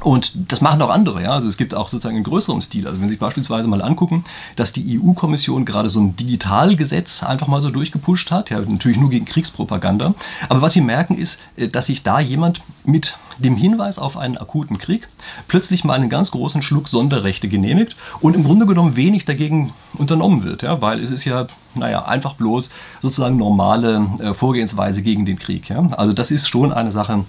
Und 0.01 0.33
das 0.51 0.62
machen 0.62 0.81
auch 0.81 0.89
andere. 0.89 1.21
Ja? 1.21 1.31
Also 1.31 1.48
es 1.48 1.57
gibt 1.57 1.75
auch 1.75 1.89
sozusagen 1.89 2.18
in 2.18 2.24
größerem 2.24 2.62
Stil. 2.62 2.88
Also 2.88 3.00
wenn 3.00 3.07
Sie 3.07 3.13
sich 3.13 3.19
beispielsweise 3.19 3.68
mal 3.68 3.81
angucken, 3.81 4.24
dass 4.56 4.74
die 4.74 5.00
EU-Kommission 5.00 5.65
gerade 5.65 5.89
so 5.89 6.00
ein 6.00 6.15
Digitalgesetz 6.15 7.24
einfach 7.24 7.48
mal 7.48 7.62
so 7.62 7.69
durchgepusht 7.69 8.31
hat, 8.31 8.50
ja, 8.50 8.59
natürlich 8.59 8.98
nur 8.98 9.09
gegen 9.09 9.25
Kriegspropaganda. 9.25 10.15
Aber 10.50 10.62
was 10.62 10.74
Sie 10.74 10.81
merken 10.81 11.15
ist, 11.15 11.39
äh, 11.56 11.68
dass 11.68 11.86
sich 11.86 12.03
da 12.03 12.19
jemand 12.19 12.62
mit 12.83 13.18
dem 13.38 13.57
Hinweis 13.57 14.00
auf 14.00 14.18
einen 14.18 14.38
akuten 14.38 14.77
Krieg 14.77 15.07
plötzlich 15.48 15.83
mal 15.83 15.94
einen 15.94 16.09
ganz 16.09 16.31
großen 16.31 16.62
Schluck 16.62 16.88
Sonderrechte 16.88 17.47
genehmigt 17.47 17.95
und 18.19 18.36
im 18.36 18.44
Grunde 18.44 18.65
genommen 18.65 18.95
wenig 18.95 19.25
dagegen 19.25 19.74
unternommen 19.94 20.44
wird, 20.44 20.63
ja? 20.63 20.81
weil 20.81 21.00
es 21.00 21.12
ist 21.12 21.25
ja, 21.25 21.47
naja, 21.75 22.06
einfach 22.06 22.33
bloß 22.33 22.69
sozusagen 23.01 23.38
normale 23.38 24.07
äh, 24.19 24.33
Vorgehensweise 24.33 25.01
gegen 25.01 25.25
den 25.25 25.39
Krieg. 25.39 25.69
Ja? 25.69 25.86
Also 25.92 26.13
das 26.13 26.31
ist 26.31 26.47
schon 26.47 26.71
eine 26.71 26.92
Sache, 26.92 27.25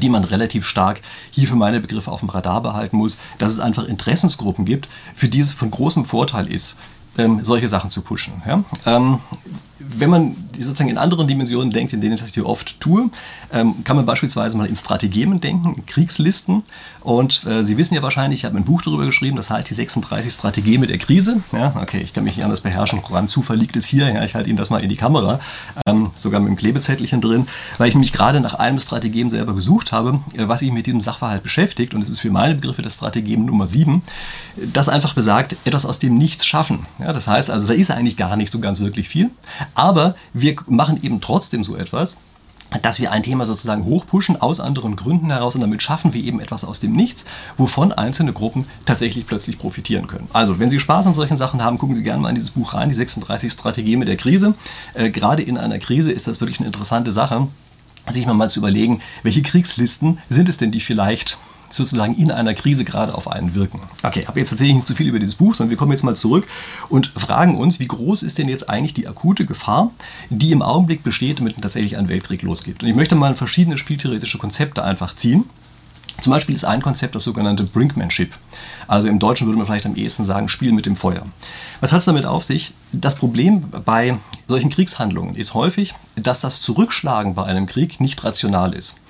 die 0.00 0.08
man 0.08 0.24
relativ 0.24 0.66
stark 0.66 1.00
hier 1.30 1.48
für 1.48 1.56
meine 1.56 1.80
Begriffe 1.80 2.10
auf 2.10 2.20
dem 2.20 2.28
Radar 2.28 2.62
behalten 2.62 2.96
muss, 2.96 3.18
dass 3.38 3.52
es 3.52 3.60
einfach 3.60 3.84
Interessensgruppen 3.84 4.64
gibt, 4.64 4.88
für 5.14 5.28
die 5.28 5.40
es 5.40 5.52
von 5.52 5.70
großem 5.70 6.04
Vorteil 6.04 6.50
ist, 6.50 6.78
ähm, 7.18 7.40
solche 7.42 7.68
Sachen 7.68 7.90
zu 7.90 8.02
pushen. 8.02 8.42
Ähm, 8.86 9.18
wenn 9.88 10.10
man 10.10 10.36
sozusagen 10.58 10.90
in 10.90 10.98
anderen 10.98 11.26
Dimensionen 11.26 11.70
denkt, 11.70 11.92
in 11.92 12.00
denen 12.00 12.14
ich 12.14 12.20
das 12.20 12.34
hier 12.34 12.46
oft 12.46 12.80
tue, 12.80 13.10
ähm, 13.52 13.84
kann 13.84 13.96
man 13.96 14.06
beispielsweise 14.06 14.56
mal 14.56 14.66
in 14.66 14.76
Strategien 14.76 15.40
denken, 15.40 15.74
in 15.76 15.86
Kriegslisten. 15.86 16.62
Und 17.00 17.44
äh, 17.46 17.64
Sie 17.64 17.76
wissen 17.76 17.94
ja 17.94 18.02
wahrscheinlich, 18.02 18.40
ich 18.40 18.44
habe 18.44 18.56
ein 18.56 18.64
Buch 18.64 18.82
darüber 18.82 19.04
geschrieben, 19.04 19.36
das 19.36 19.50
heißt 19.50 19.68
die 19.68 19.74
36 19.74 20.32
Strategien 20.32 20.80
mit 20.80 20.90
der 20.90 20.98
Krise. 20.98 21.42
Ja, 21.52 21.74
okay, 21.80 22.00
ich 22.00 22.12
kann 22.12 22.24
mich 22.24 22.36
nicht 22.36 22.44
anders 22.44 22.60
beherrschen. 22.60 23.02
Koran 23.02 23.28
Zufall 23.28 23.56
liegt 23.56 23.76
es 23.76 23.86
hier. 23.86 24.08
Ja, 24.08 24.24
ich 24.24 24.34
halte 24.34 24.48
Ihnen 24.48 24.58
das 24.58 24.70
mal 24.70 24.82
in 24.82 24.88
die 24.88 24.96
Kamera, 24.96 25.40
ähm, 25.86 26.10
sogar 26.16 26.40
mit 26.40 26.48
einem 26.48 26.56
Klebezettelchen 26.56 27.20
drin, 27.20 27.48
weil 27.78 27.88
ich 27.88 27.94
nämlich 27.94 28.12
gerade 28.12 28.40
nach 28.40 28.54
einem 28.54 28.78
Strategien 28.78 29.30
selber 29.30 29.54
gesucht 29.54 29.92
habe, 29.92 30.20
äh, 30.34 30.48
was 30.48 30.60
sich 30.60 30.72
mit 30.72 30.86
diesem 30.86 31.00
Sachverhalt 31.00 31.42
beschäftigt. 31.42 31.94
Und 31.94 32.02
es 32.02 32.08
ist 32.08 32.20
für 32.20 32.30
meine 32.30 32.54
Begriffe 32.54 32.82
das 32.82 32.94
Strategien 32.94 33.44
Nummer 33.44 33.66
7, 33.66 34.02
das 34.72 34.88
einfach 34.88 35.14
besagt, 35.14 35.56
etwas 35.64 35.84
aus 35.84 35.98
dem 35.98 36.16
Nichts 36.16 36.46
schaffen. 36.46 36.86
Ja, 37.00 37.12
das 37.12 37.26
heißt 37.26 37.50
also, 37.50 37.66
da 37.66 37.74
ist 37.74 37.90
eigentlich 37.90 38.16
gar 38.16 38.36
nicht 38.36 38.52
so 38.52 38.60
ganz 38.60 38.80
wirklich 38.80 39.08
viel. 39.08 39.30
Aber 39.74 40.14
wir 40.32 40.56
machen 40.66 41.02
eben 41.02 41.20
trotzdem 41.20 41.64
so 41.64 41.76
etwas, 41.76 42.16
dass 42.80 43.00
wir 43.00 43.12
ein 43.12 43.22
Thema 43.22 43.44
sozusagen 43.44 43.84
hochpushen 43.84 44.40
aus 44.40 44.60
anderen 44.60 44.96
Gründen 44.96 45.30
heraus 45.30 45.54
und 45.54 45.60
damit 45.60 45.82
schaffen 45.82 46.14
wir 46.14 46.22
eben 46.22 46.40
etwas 46.40 46.64
aus 46.64 46.80
dem 46.80 46.92
Nichts, 46.92 47.24
wovon 47.56 47.92
einzelne 47.92 48.32
Gruppen 48.32 48.66
tatsächlich 48.86 49.26
plötzlich 49.26 49.58
profitieren 49.58 50.06
können. 50.06 50.28
Also, 50.32 50.58
wenn 50.58 50.70
Sie 50.70 50.80
Spaß 50.80 51.06
an 51.06 51.14
solchen 51.14 51.36
Sachen 51.36 51.62
haben, 51.62 51.78
gucken 51.78 51.94
Sie 51.94 52.02
gerne 52.02 52.22
mal 52.22 52.30
in 52.30 52.34
dieses 52.34 52.52
Buch 52.52 52.74
rein, 52.74 52.88
die 52.88 52.94
36 52.94 53.52
Strategien 53.52 53.98
mit 53.98 54.08
der 54.08 54.16
Krise. 54.16 54.54
Äh, 54.94 55.10
gerade 55.10 55.42
in 55.42 55.58
einer 55.58 55.78
Krise 55.78 56.12
ist 56.12 56.26
das 56.26 56.40
wirklich 56.40 56.60
eine 56.60 56.66
interessante 56.66 57.12
Sache, 57.12 57.48
sich 58.10 58.26
mal 58.26 58.50
zu 58.50 58.60
überlegen, 58.60 59.00
welche 59.22 59.42
Kriegslisten 59.42 60.18
sind 60.28 60.48
es 60.48 60.56
denn, 60.56 60.72
die 60.72 60.80
vielleicht 60.80 61.38
sozusagen 61.72 62.14
in 62.16 62.30
einer 62.30 62.54
Krise 62.54 62.84
gerade 62.84 63.14
auf 63.14 63.28
einen 63.28 63.54
wirken. 63.54 63.80
Okay, 64.02 64.24
aber 64.26 64.38
jetzt 64.38 64.52
erzähle 64.52 64.70
ich 64.70 64.74
nicht 64.76 64.86
zu 64.86 64.94
viel 64.94 65.08
über 65.08 65.18
dieses 65.18 65.36
Buch, 65.36 65.54
sondern 65.54 65.70
wir 65.70 65.76
kommen 65.76 65.92
jetzt 65.92 66.04
mal 66.04 66.16
zurück 66.16 66.46
und 66.88 67.12
fragen 67.16 67.56
uns, 67.56 67.80
wie 67.80 67.88
groß 67.88 68.22
ist 68.22 68.38
denn 68.38 68.48
jetzt 68.48 68.68
eigentlich 68.68 68.94
die 68.94 69.08
akute 69.08 69.46
Gefahr, 69.46 69.92
die 70.30 70.52
im 70.52 70.62
Augenblick 70.62 71.02
besteht, 71.02 71.38
damit 71.38 71.60
tatsächlich 71.60 71.96
ein 71.96 72.08
Weltkrieg 72.08 72.42
losgeht. 72.42 72.82
Und 72.82 72.88
ich 72.88 72.94
möchte 72.94 73.14
mal 73.14 73.34
verschiedene 73.34 73.78
spieltheoretische 73.78 74.38
Konzepte 74.38 74.82
einfach 74.84 75.16
ziehen. 75.16 75.44
Zum 76.20 76.30
Beispiel 76.30 76.54
ist 76.54 76.64
ein 76.64 76.82
Konzept 76.82 77.14
das 77.14 77.24
sogenannte 77.24 77.64
Brinkmanship. 77.64 78.32
Also 78.86 79.08
im 79.08 79.18
Deutschen 79.18 79.46
würde 79.46 79.58
man 79.58 79.66
vielleicht 79.66 79.86
am 79.86 79.96
ehesten 79.96 80.24
sagen, 80.24 80.48
Spiel 80.48 80.72
mit 80.72 80.86
dem 80.86 80.94
Feuer. 80.94 81.26
Was 81.80 81.90
hat 81.90 82.00
es 82.00 82.04
damit 82.04 82.26
auf 82.26 82.44
sich? 82.44 82.74
Das 82.92 83.16
Problem 83.16 83.64
bei 83.84 84.18
solchen 84.46 84.70
Kriegshandlungen 84.70 85.34
ist 85.34 85.54
häufig, 85.54 85.94
dass 86.14 86.40
das 86.40 86.60
Zurückschlagen 86.60 87.34
bei 87.34 87.44
einem 87.44 87.66
Krieg 87.66 88.00
nicht 88.00 88.22
rational 88.22 88.72
ist. 88.74 89.00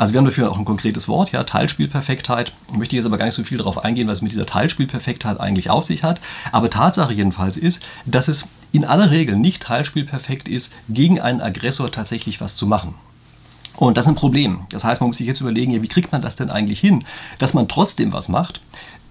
Also 0.00 0.14
wir 0.14 0.18
haben 0.18 0.24
dafür 0.24 0.50
auch 0.50 0.58
ein 0.58 0.64
konkretes 0.64 1.08
Wort, 1.08 1.30
ja, 1.32 1.44
Teilspielperfektheit. 1.44 2.54
Ich 2.70 2.78
möchte 2.78 2.96
jetzt 2.96 3.04
aber 3.04 3.18
gar 3.18 3.26
nicht 3.26 3.34
so 3.34 3.44
viel 3.44 3.58
darauf 3.58 3.84
eingehen, 3.84 4.08
was 4.08 4.18
es 4.18 4.22
mit 4.22 4.32
dieser 4.32 4.46
Teilspielperfektheit 4.46 5.38
eigentlich 5.38 5.68
auf 5.68 5.84
sich 5.84 6.04
hat. 6.04 6.22
Aber 6.52 6.70
Tatsache 6.70 7.12
jedenfalls 7.12 7.58
ist, 7.58 7.82
dass 8.06 8.28
es 8.28 8.48
in 8.72 8.86
aller 8.86 9.10
Regel 9.10 9.36
nicht 9.36 9.62
teilspielperfekt 9.62 10.48
ist, 10.48 10.72
gegen 10.88 11.20
einen 11.20 11.42
Aggressor 11.42 11.92
tatsächlich 11.92 12.40
was 12.40 12.56
zu 12.56 12.66
machen. 12.66 12.94
Und 13.76 13.98
das 13.98 14.06
ist 14.06 14.08
ein 14.08 14.14
Problem. 14.14 14.62
Das 14.70 14.84
heißt, 14.84 15.02
man 15.02 15.08
muss 15.08 15.18
sich 15.18 15.26
jetzt 15.26 15.42
überlegen, 15.42 15.72
ja, 15.72 15.82
wie 15.82 15.88
kriegt 15.88 16.12
man 16.12 16.22
das 16.22 16.34
denn 16.34 16.48
eigentlich 16.48 16.80
hin, 16.80 17.04
dass 17.38 17.52
man 17.52 17.68
trotzdem 17.68 18.14
was 18.14 18.30
macht, 18.30 18.62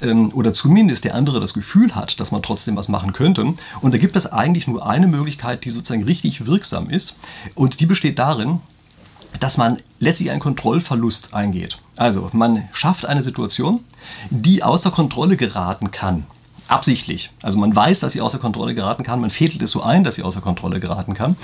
ähm, 0.01 0.31
oder 0.33 0.55
zumindest 0.55 1.03
der 1.03 1.13
andere 1.13 1.39
das 1.39 1.53
Gefühl 1.53 1.93
hat, 1.93 2.19
dass 2.19 2.31
man 2.31 2.41
trotzdem 2.41 2.75
was 2.75 2.87
machen 2.87 3.13
könnte. 3.13 3.53
Und 3.81 3.93
da 3.93 3.99
gibt 3.99 4.15
es 4.15 4.25
eigentlich 4.25 4.67
nur 4.67 4.87
eine 4.87 5.05
Möglichkeit, 5.05 5.65
die 5.65 5.69
sozusagen 5.69 6.05
richtig 6.05 6.47
wirksam 6.47 6.89
ist. 6.89 7.19
Und 7.53 7.79
die 7.79 7.85
besteht 7.85 8.17
darin, 8.17 8.61
dass 9.39 9.57
man 9.57 9.77
letztlich 9.99 10.31
einen 10.31 10.39
Kontrollverlust 10.39 11.33
eingeht. 11.33 11.77
Also 11.97 12.29
man 12.33 12.69
schafft 12.71 13.05
eine 13.05 13.23
Situation, 13.23 13.81
die 14.29 14.63
außer 14.63 14.91
Kontrolle 14.91 15.37
geraten 15.37 15.91
kann. 15.91 16.25
Absichtlich. 16.69 17.31
Also 17.41 17.57
man 17.57 17.75
weiß, 17.75 17.99
dass 17.99 18.13
sie 18.13 18.21
außer 18.21 18.37
Kontrolle 18.37 18.75
geraten 18.75 19.03
kann, 19.03 19.19
man 19.19 19.31
fädelt 19.31 19.63
es 19.63 19.71
so 19.71 19.81
ein, 19.81 20.03
dass 20.03 20.15
sie 20.15 20.21
außer 20.21 20.39
Kontrolle 20.39 20.79
geraten 20.79 21.15
kann. 21.15 21.35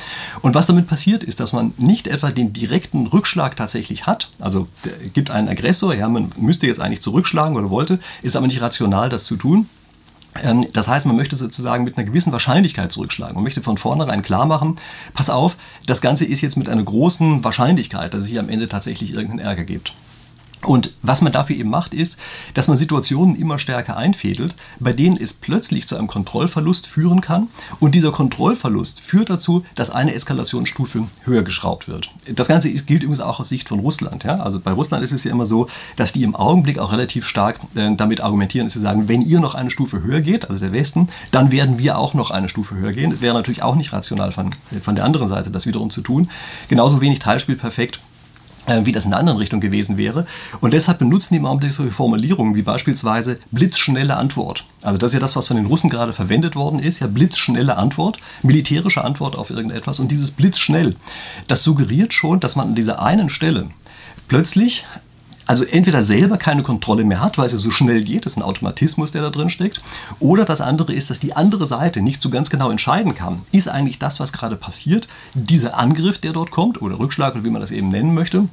Und 0.43 0.53
was 0.53 0.67
damit 0.67 0.87
passiert 0.87 1.23
ist, 1.23 1.39
dass 1.39 1.51
man 1.51 1.73
nicht 1.77 2.05
etwa 2.05 2.29
den 2.29 2.53
direkten 2.53 3.07
Rückschlag 3.07 3.55
tatsächlich 3.55 4.05
hat, 4.05 4.29
also 4.39 4.67
gibt 5.13 5.31
einen 5.31 5.49
Aggressor, 5.49 5.95
ja, 5.95 6.07
man 6.07 6.31
müsste 6.37 6.67
jetzt 6.67 6.79
eigentlich 6.79 7.01
zurückschlagen 7.01 7.57
oder 7.57 7.71
wollte, 7.71 7.99
ist 8.21 8.35
aber 8.35 8.45
nicht 8.45 8.61
rational, 8.61 9.09
das 9.09 9.25
zu 9.25 9.35
tun, 9.35 9.67
das 10.73 10.87
heißt, 10.87 11.05
man 11.05 11.15
möchte 11.15 11.35
sozusagen 11.35 11.83
mit 11.83 11.97
einer 11.97 12.05
gewissen 12.05 12.31
Wahrscheinlichkeit 12.31 12.91
zurückschlagen. 12.91 13.35
Man 13.35 13.43
möchte 13.43 13.61
von 13.61 13.77
vornherein 13.77 14.21
klar 14.21 14.45
machen, 14.45 14.77
pass 15.13 15.29
auf, 15.29 15.55
das 15.85 16.01
Ganze 16.01 16.25
ist 16.25 16.41
jetzt 16.41 16.57
mit 16.57 16.67
einer 16.67 16.83
großen 16.83 17.43
Wahrscheinlichkeit, 17.43 18.13
dass 18.13 18.23
es 18.23 18.27
hier 18.27 18.41
am 18.41 18.49
Ende 18.49 18.67
tatsächlich 18.67 19.11
irgendeinen 19.13 19.39
Ärger 19.39 19.63
gibt. 19.63 19.93
Und 20.63 20.93
was 21.01 21.21
man 21.21 21.31
dafür 21.31 21.55
eben 21.55 21.69
macht, 21.69 21.93
ist, 21.93 22.17
dass 22.53 22.67
man 22.67 22.77
Situationen 22.77 23.35
immer 23.35 23.59
stärker 23.59 23.97
einfädelt, 23.97 24.55
bei 24.79 24.93
denen 24.93 25.17
es 25.17 25.33
plötzlich 25.33 25.87
zu 25.87 25.95
einem 25.95 26.07
Kontrollverlust 26.07 26.87
führen 26.87 27.21
kann. 27.21 27.49
Und 27.79 27.93
dieser 27.93 28.11
Kontrollverlust 28.11 28.99
führt 29.01 29.29
dazu, 29.29 29.65
dass 29.75 29.89
eine 29.89 30.13
Eskalationsstufe 30.13 31.07
höher 31.23 31.43
geschraubt 31.43 31.87
wird. 31.87 32.09
Das 32.33 32.47
Ganze 32.47 32.71
gilt 32.71 33.03
übrigens 33.03 33.19
auch 33.19 33.39
aus 33.39 33.49
Sicht 33.49 33.67
von 33.67 33.79
Russland. 33.79 34.23
Ja? 34.23 34.37
Also 34.37 34.59
bei 34.59 34.71
Russland 34.71 35.03
ist 35.03 35.11
es 35.11 35.23
ja 35.23 35.31
immer 35.31 35.45
so, 35.45 35.67
dass 35.95 36.13
die 36.13 36.23
im 36.23 36.35
Augenblick 36.35 36.79
auch 36.79 36.91
relativ 36.91 37.27
stark 37.27 37.59
äh, 37.75 37.95
damit 37.95 38.21
argumentieren, 38.21 38.65
dass 38.65 38.73
sie 38.73 38.79
sagen, 38.79 39.07
wenn 39.07 39.21
ihr 39.21 39.39
noch 39.39 39.55
eine 39.55 39.71
Stufe 39.71 40.01
höher 40.01 40.21
geht, 40.21 40.49
also 40.49 40.63
der 40.63 40.73
Westen, 40.73 41.09
dann 41.31 41.51
werden 41.51 41.77
wir 41.77 41.97
auch 41.97 42.13
noch 42.13 42.31
eine 42.31 42.49
Stufe 42.49 42.75
höher 42.75 42.93
gehen. 42.93 43.11
Das 43.11 43.21
wäre 43.21 43.35
natürlich 43.35 43.61
auch 43.61 43.75
nicht 43.75 43.93
rational 43.93 44.31
von, 44.31 44.51
von 44.81 44.95
der 44.95 45.05
anderen 45.05 45.27
Seite, 45.27 45.51
das 45.51 45.65
wiederum 45.65 45.89
zu 45.89 46.01
tun. 46.01 46.29
Genauso 46.67 47.01
wenig 47.01 47.19
Teilspiel 47.19 47.55
perfekt 47.55 47.97
äh, 47.97 48.14
wie 48.83 48.91
das 48.91 49.05
in 49.05 49.11
einer 49.11 49.19
anderen 49.19 49.37
Richtung 49.37 49.61
gewesen 49.61 49.97
wäre. 49.97 50.25
Und 50.61 50.73
deshalb 50.73 50.99
benutzen 50.99 51.33
die 51.33 51.37
im 51.37 51.45
Augenblick 51.45 51.71
solche 51.71 51.91
Formulierungen 51.91 52.55
wie 52.55 52.61
beispielsweise 52.61 53.39
blitzschnelle 53.51 54.15
Antwort. 54.17 54.65
Also 54.81 54.97
das 54.97 55.09
ist 55.11 55.13
ja 55.15 55.19
das, 55.19 55.35
was 55.35 55.47
von 55.47 55.57
den 55.57 55.65
Russen 55.65 55.89
gerade 55.89 56.13
verwendet 56.13 56.55
worden 56.55 56.79
ist, 56.79 56.99
ja 56.99 57.07
blitzschnelle 57.07 57.77
Antwort, 57.77 58.17
militärische 58.43 59.03
Antwort 59.03 59.35
auf 59.35 59.49
irgendetwas. 59.49 59.99
Und 59.99 60.11
dieses 60.11 60.31
blitzschnell, 60.31 60.95
das 61.47 61.63
suggeriert 61.63 62.13
schon, 62.13 62.39
dass 62.39 62.55
man 62.55 62.69
an 62.69 62.75
dieser 62.75 63.01
einen 63.01 63.29
Stelle 63.29 63.67
plötzlich 64.27 64.85
also 65.45 65.63
entweder 65.63 66.01
selber 66.01 66.37
keine 66.37 66.63
Kontrolle 66.63 67.03
mehr 67.03 67.21
hat, 67.21 67.37
weil 67.37 67.47
es 67.47 67.53
ja 67.53 67.59
so 67.59 67.71
schnell 67.71 68.03
geht, 68.03 68.25
das 68.25 68.33
ist 68.33 68.37
ein 68.37 68.43
Automatismus, 68.43 69.11
der 69.11 69.21
da 69.21 69.29
drin 69.29 69.49
steckt, 69.49 69.81
oder 70.19 70.45
das 70.45 70.61
andere 70.61 70.93
ist, 70.93 71.09
dass 71.09 71.19
die 71.19 71.35
andere 71.35 71.67
Seite 71.67 72.01
nicht 72.01 72.21
so 72.21 72.29
ganz 72.29 72.49
genau 72.49 72.71
entscheiden 72.71 73.15
kann, 73.15 73.43
ist 73.51 73.67
eigentlich 73.67 73.99
das, 73.99 74.19
was 74.19 74.33
gerade 74.33 74.55
passiert, 74.55 75.07
dieser 75.33 75.77
Angriff, 75.77 76.17
der 76.17 76.33
dort 76.33 76.51
kommt, 76.51 76.81
oder 76.81 76.99
Rückschlag, 76.99 77.35
oder 77.35 77.43
wie 77.43 77.49
man 77.49 77.61
das 77.61 77.71
eben 77.71 77.89
nennen 77.89 78.13
möchte, 78.13 78.47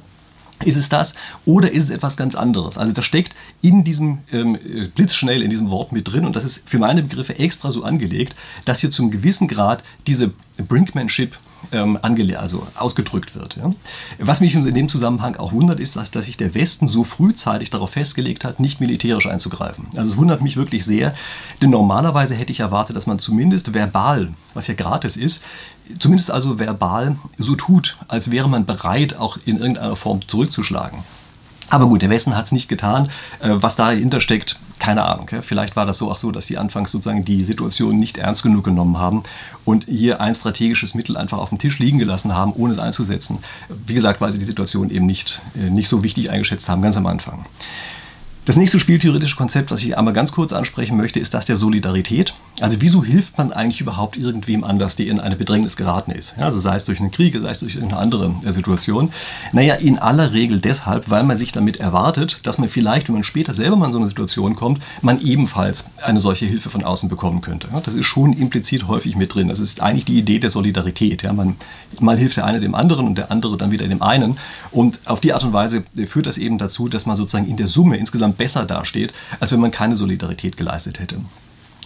ist 0.65 0.77
es 0.77 0.87
das 0.87 1.15
oder 1.45 1.71
ist 1.71 1.85
es 1.85 1.89
etwas 1.89 2.15
ganz 2.15 2.35
anderes? 2.35 2.77
Also 2.77 2.93
das 2.93 3.05
steckt 3.05 3.35
in 3.61 3.83
diesem 3.83 4.19
ähm, 4.31 4.57
blitzschnell 4.95 5.41
in 5.41 5.49
diesem 5.49 5.69
Wort 5.69 5.91
mit 5.91 6.07
drin 6.07 6.25
und 6.25 6.35
das 6.35 6.43
ist 6.43 6.69
für 6.69 6.79
meine 6.79 7.03
Begriffe 7.03 7.37
extra 7.37 7.71
so 7.71 7.83
angelegt, 7.83 8.35
dass 8.63 8.79
hier 8.79 8.91
zum 8.91 9.11
gewissen 9.11 9.47
Grad 9.47 9.83
diese 10.07 10.31
Brinkmanship 10.57 11.37
ähm, 11.71 11.97
also 12.37 12.67
ausgedrückt 12.75 13.35
wird. 13.35 13.57
Ja. 13.57 13.73
Was 14.19 14.41
mich 14.41 14.55
in 14.55 14.73
dem 14.73 14.89
Zusammenhang 14.89 15.35
auch 15.37 15.53
wundert, 15.53 15.79
ist, 15.79 15.95
dass, 15.95 16.11
dass 16.11 16.25
sich 16.25 16.37
der 16.37 16.53
Westen 16.53 16.87
so 16.87 17.03
frühzeitig 17.03 17.69
darauf 17.69 17.91
festgelegt 17.91 18.43
hat, 18.43 18.59
nicht 18.59 18.79
militärisch 18.79 19.27
einzugreifen. 19.27 19.87
Also 19.95 20.11
es 20.11 20.17
wundert 20.17 20.41
mich 20.41 20.57
wirklich 20.57 20.85
sehr, 20.85 21.13
denn 21.61 21.69
normalerweise 21.69 22.35
hätte 22.35 22.51
ich 22.51 22.59
erwartet, 22.59 22.95
dass 22.95 23.07
man 23.07 23.19
zumindest 23.19 23.73
verbal, 23.73 24.33
was 24.53 24.67
ja 24.67 24.73
gratis 24.73 25.17
ist, 25.17 25.43
zumindest 25.99 26.31
also 26.31 26.59
verbal 26.59 27.17
so 27.37 27.55
tut, 27.55 27.97
als 28.07 28.31
wäre 28.31 28.49
man 28.49 28.65
bereit, 28.65 29.15
auch 29.15 29.37
in 29.45 29.57
irgendeiner 29.57 29.95
Form 29.95 30.27
zurückzuschlagen. 30.27 30.99
Aber 31.69 31.87
gut, 31.87 32.01
der 32.01 32.09
Westen 32.09 32.35
hat 32.35 32.45
es 32.45 32.51
nicht 32.51 32.69
getan. 32.69 33.09
Äh, 33.39 33.49
was 33.53 33.75
dahinter 33.75 34.21
steckt, 34.21 34.59
keine 34.79 35.05
Ahnung. 35.05 35.29
Vielleicht 35.41 35.75
war 35.75 35.85
das 35.85 35.97
so 35.97 36.11
auch 36.11 36.17
so, 36.17 36.31
dass 36.31 36.45
die 36.45 36.57
anfangs 36.57 36.91
sozusagen 36.91 37.23
die 37.23 37.43
Situation 37.43 37.97
nicht 37.97 38.17
ernst 38.17 38.43
genug 38.43 38.65
genommen 38.65 38.97
haben 38.97 39.23
und 39.65 39.85
hier 39.85 40.19
ein 40.19 40.35
strategisches 40.35 40.93
Mittel 40.93 41.15
einfach 41.15 41.37
auf 41.37 41.49
dem 41.49 41.57
Tisch 41.57 41.79
liegen 41.79 41.99
gelassen 41.99 42.33
haben, 42.33 42.53
ohne 42.53 42.73
es 42.73 42.79
einzusetzen. 42.79 43.39
Wie 43.69 43.93
gesagt, 43.93 44.19
weil 44.19 44.33
sie 44.33 44.39
die 44.39 44.45
Situation 44.45 44.89
eben 44.89 45.05
nicht, 45.05 45.41
äh, 45.55 45.69
nicht 45.69 45.87
so 45.87 46.03
wichtig 46.03 46.29
eingeschätzt 46.29 46.67
haben, 46.67 46.81
ganz 46.81 46.97
am 46.97 47.05
Anfang. 47.05 47.45
Das 48.45 48.57
nächste 48.57 48.77
spieltheoretische 48.77 49.37
Konzept, 49.37 49.71
was 49.71 49.81
ich 49.83 49.97
einmal 49.97 50.13
ganz 50.13 50.33
kurz 50.33 50.51
ansprechen 50.51 50.97
möchte, 50.97 51.17
ist 51.17 51.33
das 51.33 51.45
der 51.45 51.55
Solidarität. 51.55 52.33
Also 52.59 52.81
wieso 52.81 53.01
hilft 53.01 53.37
man 53.37 53.53
eigentlich 53.53 53.79
überhaupt 53.79 54.17
irgendwem 54.17 54.65
anders, 54.65 54.97
der 54.97 55.07
in 55.07 55.21
eine 55.21 55.37
Bedrängnis 55.37 55.77
geraten 55.77 56.11
ist? 56.11 56.37
Also 56.37 56.59
sei 56.59 56.75
es 56.75 56.83
durch 56.83 56.99
einen 56.99 57.11
Krieg, 57.11 57.37
sei 57.41 57.49
es 57.49 57.61
durch 57.61 57.75
irgendeine 57.75 58.01
andere 58.01 58.35
äh, 58.43 58.51
Situation. 58.51 59.11
Naja, 59.53 59.75
in 59.75 59.97
aller 59.97 60.33
Regel 60.33 60.59
deshalb, 60.59 61.09
weil 61.09 61.23
man 61.23 61.37
sich 61.37 61.53
damit 61.53 61.77
erwartet, 61.77 62.41
dass 62.43 62.57
man 62.57 62.67
vielleicht, 62.67 63.07
wenn 63.07 63.15
man 63.15 63.23
später 63.23 63.53
selber 63.53 63.77
mal 63.77 63.85
in 63.85 63.91
so 63.93 63.97
eine 63.97 64.09
Situation 64.09 64.57
kommt, 64.57 64.81
man 65.01 65.21
ebenfalls 65.21 65.89
eine 66.01 66.19
solche 66.19 66.45
Hilfe 66.45 66.69
von 66.69 66.83
außen 66.83 67.07
bekommen 67.07 67.39
könnte. 67.39 67.69
Das 67.85 67.93
ist 67.93 68.05
schon 68.05 68.33
implizit 68.33 68.89
häufig 68.89 69.15
mit 69.15 69.33
drin. 69.33 69.47
Das 69.47 69.61
ist 69.61 69.81
eigentlich 69.81 70.05
die 70.05 70.19
Idee 70.19 70.39
der 70.39 70.49
Solidarität. 70.49 71.23
Ja, 71.23 71.31
man, 71.31 71.55
mal 72.01 72.17
hilft 72.17 72.35
der 72.35 72.45
eine 72.45 72.59
dem 72.59 72.75
anderen 72.75 73.07
und 73.07 73.17
der 73.17 73.31
andere 73.31 73.55
dann 73.55 73.71
wieder 73.71 73.87
dem 73.87 74.01
einen. 74.01 74.37
Und 74.69 74.99
auf 75.05 75.21
die 75.21 75.31
Art 75.31 75.45
und 75.45 75.53
Weise 75.53 75.85
führt 76.07 76.25
das 76.25 76.37
eben 76.37 76.57
dazu, 76.57 76.89
dass 76.89 77.05
man 77.05 77.15
sozusagen 77.15 77.47
in 77.47 77.55
der 77.55 77.69
Summe 77.69 77.95
insgesamt 77.95 78.32
besser 78.33 78.65
dasteht, 78.65 79.13
als 79.39 79.51
wenn 79.51 79.59
man 79.59 79.71
keine 79.71 79.95
Solidarität 79.95 80.57
geleistet 80.57 80.99
hätte. 80.99 81.21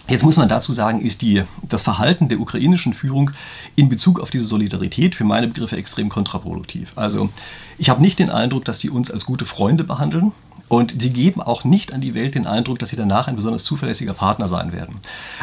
Jetzt 0.08 0.24
muss 0.24 0.38
man 0.38 0.48
dazu 0.48 0.72
sagen, 0.72 1.02
ist 1.02 1.20
die, 1.20 1.42
das 1.62 1.82
Verhalten 1.82 2.30
der 2.30 2.40
ukrainischen 2.40 2.94
Führung 2.94 3.30
in 3.76 3.90
Bezug 3.90 4.20
auf 4.20 4.30
diese 4.30 4.46
Solidarität 4.46 5.14
für 5.14 5.24
meine 5.24 5.48
Begriffe 5.48 5.76
extrem 5.76 6.08
kontraproduktiv. 6.08 6.92
Also 6.96 7.28
ich 7.76 7.90
habe 7.90 8.00
nicht 8.00 8.18
den 8.18 8.30
Eindruck, 8.30 8.64
dass 8.64 8.78
die 8.78 8.88
uns 8.88 9.10
als 9.10 9.26
gute 9.26 9.44
Freunde 9.44 9.84
behandeln. 9.84 10.32
Und 10.68 11.00
sie 11.00 11.10
geben 11.10 11.40
auch 11.40 11.64
nicht 11.64 11.94
an 11.94 12.00
die 12.00 12.14
Welt 12.14 12.34
den 12.34 12.46
Eindruck, 12.46 12.78
dass 12.78 12.90
sie 12.90 12.96
danach 12.96 13.26
ein 13.26 13.36
besonders 13.36 13.64
zuverlässiger 13.64 14.12
Partner 14.12 14.48
sein 14.48 14.72
werden. 14.72 14.96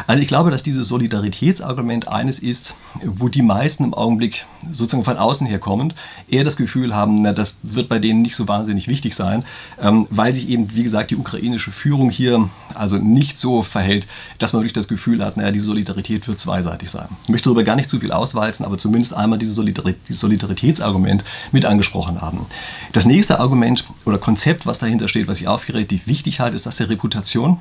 Also 0.06 0.22
ich 0.22 0.28
glaube, 0.28 0.50
dass 0.50 0.62
dieses 0.62 0.88
Solidaritätsargument 0.88 2.08
eines 2.08 2.38
ist, 2.38 2.76
wo 3.04 3.28
die 3.28 3.42
meisten 3.42 3.84
im 3.84 3.94
Augenblick 3.94 4.46
sozusagen 4.72 5.04
von 5.04 5.16
außen 5.16 5.46
her 5.46 5.58
kommend 5.58 5.94
eher 6.28 6.44
das 6.44 6.56
Gefühl 6.56 6.94
haben, 6.94 7.22
na, 7.22 7.32
das 7.32 7.58
wird 7.62 7.88
bei 7.88 7.98
denen 7.98 8.22
nicht 8.22 8.36
so 8.36 8.46
wahnsinnig 8.48 8.88
wichtig 8.88 9.14
sein, 9.14 9.44
ähm, 9.80 10.06
weil 10.10 10.34
sich 10.34 10.48
eben, 10.48 10.74
wie 10.74 10.82
gesagt, 10.82 11.10
die 11.10 11.16
ukrainische 11.16 11.72
Führung 11.72 12.10
hier 12.10 12.48
also 12.74 12.98
nicht 12.98 13.38
so 13.38 13.62
verhält, 13.62 14.06
dass 14.38 14.52
man 14.52 14.62
wirklich 14.62 14.74
das 14.74 14.88
Gefühl 14.88 15.24
hat, 15.24 15.36
naja, 15.36 15.50
die 15.50 15.60
Solidarität 15.60 16.28
wird 16.28 16.40
zweiseitig 16.40 16.90
sein. 16.90 17.08
Ich 17.24 17.28
möchte 17.28 17.44
darüber 17.44 17.64
gar 17.64 17.76
nicht 17.76 17.90
zu 17.90 17.98
viel 18.00 18.12
auswalzen, 18.12 18.64
aber 18.64 18.78
zumindest 18.78 19.14
einmal 19.14 19.38
dieses 19.38 19.54
Solidaritätsargument 19.54 21.24
mit 21.52 21.64
angesprochen 21.64 22.20
haben. 22.20 22.46
Das 22.92 23.06
nächste 23.06 23.40
Argument 23.40 23.84
oder 24.04 24.18
Konzept, 24.18 24.66
was 24.66 24.78
dahinter 24.78 25.08
steht, 25.08 25.15
steht, 25.16 25.28
was 25.28 25.40
ich 25.40 25.48
auch 25.48 25.66
relativ 25.68 26.06
wichtig 26.06 26.40
halte, 26.40 26.56
ist 26.56 26.66
das 26.66 26.76
der 26.76 26.90
Reputation. 26.90 27.60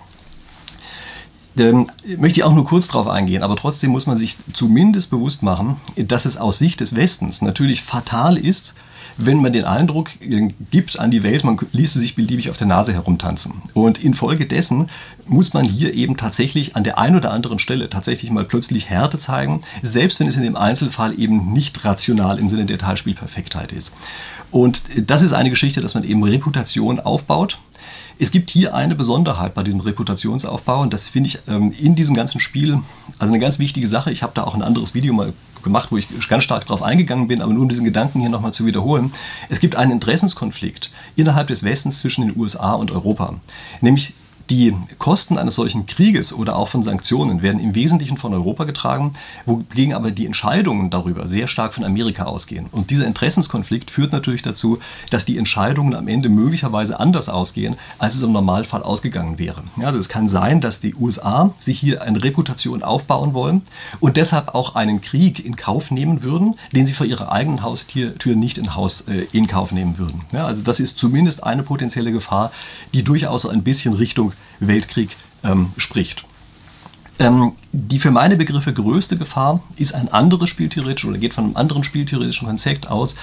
Ähm, 1.58 1.90
möchte 2.18 2.42
ich 2.42 2.44
auch 2.44 2.54
nur 2.54 2.66
kurz 2.66 2.88
darauf 2.88 3.08
eingehen, 3.08 3.44
aber 3.44 3.56
trotzdem 3.56 3.92
muss 3.92 4.08
man 4.08 4.18
sich 4.18 4.36
zumindest 4.54 5.10
bewusst 5.10 5.42
machen, 5.42 5.78
dass 5.96 6.26
es 6.26 6.36
aus 6.36 6.58
Sicht 6.58 6.82
des 6.82 6.96
Westens 6.96 7.42
natürlich 7.42 7.82
fatal 7.82 8.38
ist, 8.38 8.74
wenn 9.18 9.42
man 9.42 9.54
den 9.54 9.66
Eindruck 9.66 10.10
äh, 10.22 10.50
gibt 10.72 11.00
an 11.00 11.12
die 11.12 11.24
Welt, 11.24 11.44
man 11.44 11.58
ließe 11.72 12.00
sich 12.00 12.16
beliebig 12.16 12.50
auf 12.50 12.58
der 12.58 12.68
Nase 12.68 12.94
herumtanzen. 12.94 13.54
Und 13.74 14.04
infolgedessen 14.04 14.90
muss 15.28 15.54
man 15.54 15.66
hier 15.66 15.94
eben 15.94 16.18
tatsächlich 16.18 16.76
an 16.76 16.84
der 16.84 16.98
einen 16.98 17.16
oder 17.16 17.32
anderen 17.32 17.60
Stelle 17.60 17.90
tatsächlich 17.90 18.32
mal 18.32 18.46
plötzlich 18.46 18.90
Härte 18.90 19.20
zeigen, 19.20 19.62
selbst 19.82 20.20
wenn 20.20 20.28
es 20.28 20.36
in 20.36 20.44
dem 20.44 20.56
Einzelfall 20.56 21.18
eben 21.20 21.54
nicht 21.54 21.84
rational 21.86 22.40
im 22.40 22.50
Sinne 22.50 22.66
der 22.66 22.78
Teilspielperfektheit 22.78 23.72
ist. 23.72 23.96
Und 24.52 24.84
das 24.98 25.22
ist 25.22 25.34
eine 25.34 25.50
Geschichte, 25.50 25.82
dass 25.82 25.96
man 25.96 26.04
eben 26.04 26.24
Reputation 26.24 27.00
aufbaut. 27.00 27.60
Es 28.18 28.32
gibt 28.32 28.50
hier 28.50 28.74
eine 28.74 28.96
Besonderheit 28.96 29.54
bei 29.54 29.64
diesem 29.64 29.82
Reputationsaufbau 29.82 30.82
und 30.82 30.94
das 30.94 31.10
finde 31.10 31.28
ich 31.28 31.40
ähm, 31.48 31.74
in 31.78 31.96
diesem 31.96 32.16
ganzen 32.16 32.40
Spiel 32.40 32.80
also 33.20 33.34
eine 33.34 33.40
ganz 33.40 33.60
wichtige 33.60 33.90
Sache. 33.90 34.12
Ich 34.12 34.24
habe 34.24 34.32
da 34.34 34.46
auch 34.46 34.56
ein 34.56 34.62
anderes 34.62 34.94
Video 34.94 35.14
mal 35.14 35.34
gemacht, 35.66 35.92
wo 35.92 35.98
ich 35.98 36.08
ganz 36.30 36.46
stark 36.46 36.66
darauf 36.66 36.82
eingegangen 36.82 37.28
bin, 37.28 37.42
aber 37.42 37.52
nur 37.52 37.64
um 37.64 37.70
diesen 37.70 37.84
Gedanken 37.84 38.22
hier 38.22 38.30
nochmal 38.30 38.54
zu 38.54 38.66
wiederholen. 38.66 39.12
Es 39.50 39.60
gibt 39.60 39.76
einen 39.76 39.92
Interessenskonflikt 39.92 40.90
innerhalb 41.18 41.48
des 41.50 41.64
Westens 41.64 42.00
zwischen 42.00 42.26
den 42.26 42.40
USA 42.40 42.74
und 42.74 42.92
Europa. 42.92 43.34
Nämlich 43.82 44.14
die 44.50 44.76
Kosten 45.00 45.38
eines 45.38 45.56
solchen 45.56 45.86
Krieges 45.88 46.32
oder 46.34 46.56
auch 46.56 46.68
von 46.68 46.84
Sanktionen 46.84 47.42
werden 47.42 47.60
im 47.60 47.74
Wesentlichen 47.74 48.18
von 48.18 48.34
Europa 48.34 48.66
getragen, 48.66 49.16
wogegen 49.46 49.94
aber 49.94 50.12
die 50.12 50.26
Entscheidungen 50.26 50.90
darüber 50.90 51.28
sehr 51.28 51.48
stark 51.48 51.74
von 51.74 51.84
Amerika 51.84 52.26
ausgehen. 52.26 52.68
Und 52.72 52.92
dieser 52.92 53.08
Interessenskonflikt 53.08 53.90
führt 53.90 54.12
natürlich 54.12 54.44
dazu, 54.44 54.80
dass 55.10 55.26
die 55.26 55.38
Entscheidungen 55.38 55.96
am 55.96 56.08
Ende 56.08 56.30
möglicherweise 56.30 57.00
anders 57.00 57.30
ausgehen, 57.30 57.76
als 57.98 58.16
es 58.16 58.22
im 58.22 58.32
Normalfall 58.32 58.84
ausgegangen 58.84 59.40
wäre. 59.40 59.64
Also 59.82 60.00
es 60.00 60.10
kann 60.10 60.30
sein, 60.30 60.62
dass 60.62 60.80
die 60.80 60.96
USA 60.96 61.54
sich 61.60 61.80
hier 61.80 62.04
eine 62.04 62.24
Reputation 62.24 62.84
aufbauen 62.84 63.34
wollen 63.34 63.64
und 64.00 64.18
deshalb 64.18 64.54
auch 64.54 64.76
einen 64.76 65.02
Krieg 65.02 65.44
in 65.44 65.56
Kauf 65.56 65.92
nehmen 65.92 66.22
würden, 66.22 66.56
den 66.72 66.86
sie 66.86 66.94
vor 66.94 67.06
ihrer 67.06 67.32
eigenen 67.32 67.64
Haustür 67.64 68.14
nicht 68.36 68.58
in, 68.58 68.76
Haus, 68.76 69.02
äh, 69.08 69.26
in 69.32 69.48
Kauf 69.48 69.72
nehmen 69.72 69.98
würden. 69.98 70.22
Ja, 70.32 70.46
also 70.46 70.64
das 70.64 70.80
ist 70.80 71.00
zumindest 71.00 71.44
eine 71.44 71.64
potenzielle 71.64 72.12
Gefahr, 72.12 72.52
die 72.94 73.04
durchaus 73.04 73.44
so 73.44 73.50
ein 73.50 73.64
bisschen 73.64 73.94
Richtung 73.94 74.34
Weltkrieg 74.60 75.16
ähm, 75.44 75.72
spricht. 75.78 76.26
Ähm, 77.18 77.54
die 77.72 78.00
für 78.00 78.12
meine 78.12 78.36
Begriffe 78.36 78.74
größte 78.74 79.18
Gefahr 79.18 79.62
ist 79.78 79.96
ein 79.96 80.10
anderes 80.10 80.50
spieltheoretisches 80.50 81.10
oder 81.10 81.18
geht 81.18 81.34
von 81.34 81.46
einem 81.46 81.56
anderen 81.56 81.86
spieltheoretischen 81.86 82.48
Konzept 82.48 82.90
aus, 82.90 83.16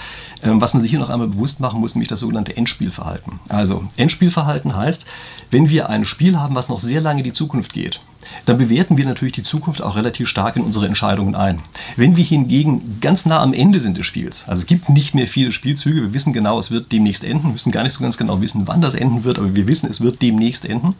ähm, 0.43 0.63
was 0.63 0.73
man 0.73 0.81
sich 0.81 0.91
hier 0.91 1.01
noch 1.01 1.11
einmal 1.11 1.29
bewusst 1.29 1.61
machen 1.61 1.81
muss, 1.81 1.95
nämlich 1.95 2.09
das 2.09 2.21
sogenannte 2.21 2.57
Endspielverhalten. 2.57 3.41
Also 3.51 3.85
Endspielverhalten 3.97 4.75
heißt, 4.75 5.05
wenn 5.51 5.69
wir 5.69 5.91
ein 5.91 6.07
Spiel 6.07 6.39
haben, 6.39 6.55
was 6.55 6.71
noch 6.71 6.81
sehr 6.81 7.03
lange 7.03 7.21
in 7.21 7.25
die 7.25 7.33
Zukunft 7.35 7.75
geht, 7.75 8.01
dann 8.47 8.59
bewerten 8.59 8.97
wir 8.97 9.05
natürlich 9.05 9.35
die 9.35 9.43
Zukunft 9.43 9.83
auch 9.83 9.97
relativ 9.97 10.29
stark 10.29 10.57
in 10.57 10.63
unsere 10.63 10.87
Entscheidungen 10.87 11.35
ein. 11.35 11.61
Wenn 11.97 12.17
wir 12.17 12.25
hingegen 12.25 12.99
ganz 13.01 13.27
nah 13.27 13.41
am 13.41 13.55
Ende 13.55 13.81
sind 13.81 13.99
des 13.99 14.07
Spiels, 14.07 14.49
also 14.49 14.61
es 14.61 14.67
gibt 14.67 14.89
nicht 14.89 15.15
mehr 15.15 15.29
viele 15.29 15.53
Spielzüge, 15.53 16.03
wir 16.03 16.15
wissen 16.15 16.33
genau, 16.33 16.59
es 16.59 16.71
wird 16.71 16.93
demnächst 16.93 17.25
enden, 17.25 17.53
müssen 17.53 17.73
gar 17.73 17.83
nicht 17.83 17.93
so 17.93 18.03
ganz 18.03 18.17
genau 18.19 18.41
wissen, 18.41 18.63
wann 18.67 18.81
das 18.81 18.95
enden 18.95 19.25
wird, 19.25 19.39
aber 19.39 19.55
wir 19.55 19.67
wissen, 19.67 19.89
es 19.91 20.01
wird 20.01 20.23
demnächst 20.23 20.65
enden, 20.65 20.95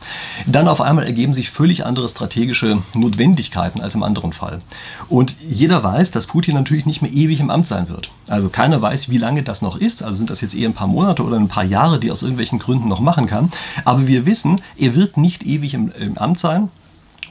dann 0.47 0.69
auf 0.69 0.81
einmal 0.81 1.05
ergeben 1.05 1.33
sich 1.33 1.51
völlig 1.51 1.85
andere 1.85 2.09
strategische 2.09 2.83
Notwendigkeiten 2.95 3.81
als 3.81 3.95
im 3.95 4.03
anderen 4.03 4.33
Fall. 4.33 4.61
Und 5.09 5.35
jeder 5.49 5.83
weiß, 5.83 6.11
dass 6.11 6.27
Putin 6.27 6.55
natürlich 6.55 6.87
nicht 6.87 7.03
mehr 7.03 7.13
ewig 7.13 7.41
im 7.41 7.51
Amt 7.51 7.67
sein 7.67 7.89
wird. 7.89 8.11
Also 8.29 8.49
keiner 8.49 8.81
weiß, 8.81 9.09
wie 9.09 9.19
lange 9.19 9.43
das 9.43 9.63
noch 9.63 9.77
ist, 9.77 10.03
also 10.03 10.17
sind 10.17 10.31
das 10.31 10.41
jetzt 10.41 10.55
eher 10.55 10.69
ein 10.69 10.75
paar 10.75 10.87
Monate 10.87 11.25
oder 11.25 11.37
ein 11.37 11.49
paar 11.49 11.65
Jahre, 11.65 11.99
die 11.99 12.09
er 12.09 12.13
aus 12.13 12.23
irgendwelchen 12.23 12.59
Gründen 12.59 12.89
noch 12.89 13.01
machen 13.01 13.27
kann, 13.27 13.51
aber 13.85 14.07
wir 14.07 14.27
wissen, 14.27 14.61
er 14.77 14.95
wird 14.95 15.17
nicht 15.17 15.45
ewig 15.45 15.75
im, 15.75 15.91
im 15.93 16.19
Amt 16.19 16.39
sein. 16.39 16.69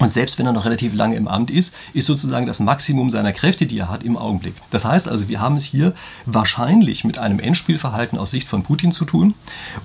Und 0.01 0.11
selbst 0.11 0.39
wenn 0.39 0.47
er 0.47 0.51
noch 0.51 0.65
relativ 0.65 0.95
lange 0.95 1.15
im 1.15 1.27
Amt 1.27 1.51
ist, 1.51 1.73
ist 1.93 2.07
sozusagen 2.07 2.47
das 2.47 2.59
Maximum 2.59 3.11
seiner 3.11 3.33
Kräfte, 3.33 3.67
die 3.67 3.77
er 3.77 3.89
hat, 3.89 4.03
im 4.03 4.17
Augenblick. 4.17 4.55
Das 4.71 4.83
heißt 4.83 5.07
also, 5.07 5.27
wir 5.27 5.39
haben 5.39 5.55
es 5.55 5.63
hier 5.63 5.93
wahrscheinlich 6.25 7.03
mit 7.03 7.19
einem 7.19 7.39
Endspielverhalten 7.39 8.17
aus 8.17 8.31
Sicht 8.31 8.47
von 8.47 8.63
Putin 8.63 8.91
zu 8.91 9.05
tun. 9.05 9.35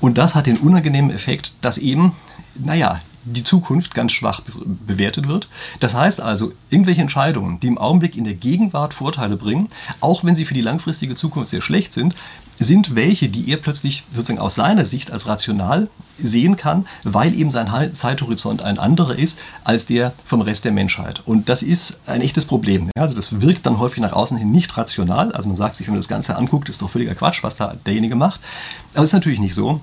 Und 0.00 0.16
das 0.16 0.35
hat 0.35 0.46
den 0.46 0.56
unangenehmen 0.56 1.11
Effekt, 1.11 1.52
dass 1.61 1.76
eben, 1.76 2.12
naja, 2.54 3.02
die 3.26 3.45
Zukunft 3.45 3.95
ganz 3.95 4.12
schwach 4.12 4.42
bewertet 4.87 5.28
wird. 5.28 5.49
Das 5.80 5.95
heißt 5.95 6.21
also, 6.21 6.52
irgendwelche 6.71 7.02
Entscheidungen, 7.02 7.61
die 7.61 7.66
im 7.66 7.78
Augenblick 7.78 8.16
in 8.16 8.25
der 8.25 8.35
Gegenwart 8.35 8.95
Vorteile 8.95 9.37
bringen, 9.37 9.68
auch 10.00 10.25
wenn 10.25 10.37
sie 10.37 10.45
für 10.45 10.54
die 10.54 10.62
langfristige 10.62 11.16
Zukunft 11.16 11.50
sehr 11.50 11.62
schlecht 11.62 11.92
sind, 11.92 12.14
sind 12.59 12.95
welche, 12.95 13.28
die 13.28 13.50
er 13.50 13.59
plötzlich 13.59 14.04
sozusagen 14.11 14.38
aus 14.38 14.54
seiner 14.54 14.85
Sicht 14.85 15.11
als 15.11 15.26
rational 15.26 15.88
sehen 16.18 16.56
kann, 16.56 16.87
weil 17.04 17.35
eben 17.35 17.50
sein 17.50 17.95
Zeithorizont 17.95 18.62
ein 18.62 18.78
anderer 18.78 19.14
ist 19.18 19.38
als 19.64 19.85
der 19.85 20.14
vom 20.25 20.40
Rest 20.40 20.64
der 20.64 20.73
Menschheit. 20.73 21.23
Und 21.26 21.49
das 21.50 21.62
ist 21.62 22.00
ein 22.06 22.23
echtes 22.23 22.47
Problem. 22.47 22.90
Also 22.99 23.14
das 23.14 23.42
wirkt 23.42 23.66
dann 23.66 23.78
häufig 23.78 24.00
nach 24.00 24.12
außen 24.12 24.38
hin 24.38 24.52
nicht 24.52 24.75
rational. 24.76 25.33
Also 25.33 25.49
man 25.49 25.56
sagt 25.56 25.76
sich, 25.76 25.87
wenn 25.87 25.95
man 25.95 26.00
das 26.00 26.09
Ganze 26.09 26.37
anguckt, 26.37 26.68
ist 26.68 26.80
doch 26.80 26.88
völliger 26.88 27.14
Quatsch, 27.14 27.42
was 27.42 27.56
da 27.56 27.75
derjenige 27.85 28.16
macht. 28.16 28.40
Aber 28.95 29.02
es 29.02 29.11
ist 29.11 29.14
natürlich 29.14 29.40
nicht 29.40 29.54
so. 29.54 29.80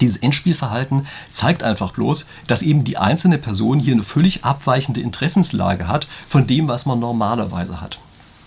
Dieses 0.00 0.16
Endspielverhalten 0.18 1.06
zeigt 1.32 1.62
einfach 1.62 1.92
bloß, 1.92 2.26
dass 2.46 2.62
eben 2.62 2.84
die 2.84 2.98
einzelne 2.98 3.38
Person 3.38 3.78
hier 3.78 3.94
eine 3.94 4.02
völlig 4.02 4.44
abweichende 4.44 5.00
Interessenslage 5.00 5.88
hat 5.88 6.06
von 6.28 6.46
dem, 6.46 6.68
was 6.68 6.86
man 6.86 7.00
normalerweise 7.00 7.80
hat. 7.80 7.98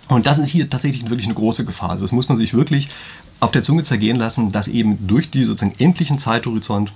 Und 0.07 0.25
das 0.25 0.39
ist 0.39 0.49
hier 0.49 0.69
tatsächlich 0.69 1.09
wirklich 1.09 1.27
eine 1.27 1.35
große 1.35 1.65
Gefahr. 1.65 1.91
Also 1.91 2.03
das 2.03 2.11
muss 2.11 2.27
man 2.27 2.37
sich 2.37 2.53
wirklich 2.53 2.89
auf 3.39 3.51
der 3.51 3.63
Zunge 3.63 3.83
zergehen 3.83 4.17
lassen, 4.17 4.51
dass 4.51 4.67
eben 4.67 5.07
durch 5.07 5.31
die 5.31 5.45
sozusagen 5.45 5.75
endlichen 5.79 6.19
Zeithorizont 6.19 6.91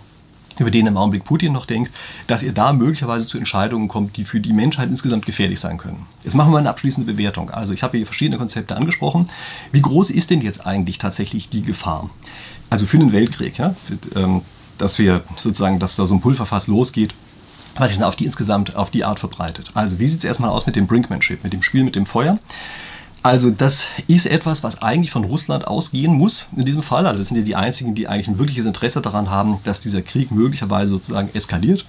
über 0.59 0.71
den 0.71 0.87
im 0.87 0.97
Augenblick 0.97 1.25
Putin 1.25 1.53
noch 1.53 1.65
denkt, 1.65 1.91
dass 2.27 2.43
ihr 2.43 2.53
da 2.53 2.71
möglicherweise 2.73 3.27
zu 3.27 3.37
Entscheidungen 3.37 3.87
kommt, 3.87 4.17
die 4.17 4.23
für 4.23 4.39
die 4.39 4.53
Menschheit 4.53 4.89
insgesamt 4.89 5.25
gefährlich 5.25 5.59
sein 5.59 5.77
können. 5.77 6.05
Jetzt 6.23 6.35
machen 6.35 6.51
wir 6.51 6.59
eine 6.59 6.69
abschließende 6.69 7.11
Bewertung. 7.11 7.49
Also 7.49 7.73
ich 7.73 7.83
habe 7.83 7.97
hier 7.97 8.05
verschiedene 8.05 8.37
Konzepte 8.37 8.75
angesprochen. 8.75 9.29
Wie 9.71 9.81
groß 9.81 10.11
ist 10.11 10.29
denn 10.29 10.41
jetzt 10.41 10.65
eigentlich 10.65 10.97
tatsächlich 10.97 11.49
die 11.49 11.63
Gefahr? 11.63 12.09
Also 12.69 12.85
für 12.85 12.97
einen 12.97 13.11
Weltkrieg, 13.11 13.57
ja, 13.57 13.75
für, 13.85 14.19
ähm, 14.19 14.41
dass 14.77 14.99
wir 14.99 15.23
sozusagen, 15.37 15.79
dass 15.79 15.95
da 15.95 16.05
so 16.05 16.15
ein 16.15 16.21
Pulverfass 16.21 16.67
losgeht, 16.67 17.13
was 17.77 17.91
sich 17.91 17.99
dann 17.99 18.07
auf 18.07 18.15
die 18.15 18.25
insgesamt 18.25 18.75
auf 18.75 18.89
die 18.89 19.03
Art 19.03 19.19
verbreitet. 19.19 19.71
Also 19.73 19.99
wie 19.99 20.07
sieht 20.07 20.19
es 20.19 20.25
erstmal 20.25 20.49
aus 20.49 20.65
mit 20.65 20.75
dem 20.75 20.87
Brinkmanship, 20.87 21.43
mit 21.43 21.53
dem 21.53 21.61
Spiel 21.61 21.83
mit 21.83 21.95
dem 21.95 22.05
Feuer? 22.05 22.39
Also 23.21 23.49
das 23.49 23.87
ist 24.07 24.27
etwas, 24.27 24.63
was 24.63 24.81
eigentlich 24.81 25.11
von 25.11 25.23
Russland 25.23 25.65
ausgehen 25.65 26.13
muss 26.13 26.47
in 26.55 26.65
diesem 26.65 26.83
Fall. 26.83 27.07
Also 27.07 27.21
es 27.21 27.29
sind 27.29 27.37
ja 27.37 27.43
die 27.43 27.55
einzigen, 27.55 27.95
die 27.95 28.07
eigentlich 28.07 28.27
ein 28.27 28.37
wirkliches 28.37 28.65
Interesse 28.65 29.01
daran 29.01 29.29
haben, 29.29 29.59
dass 29.63 29.81
dieser 29.81 30.01
Krieg 30.01 30.31
möglicherweise 30.31 30.91
sozusagen 30.91 31.29
eskaliert 31.33 31.85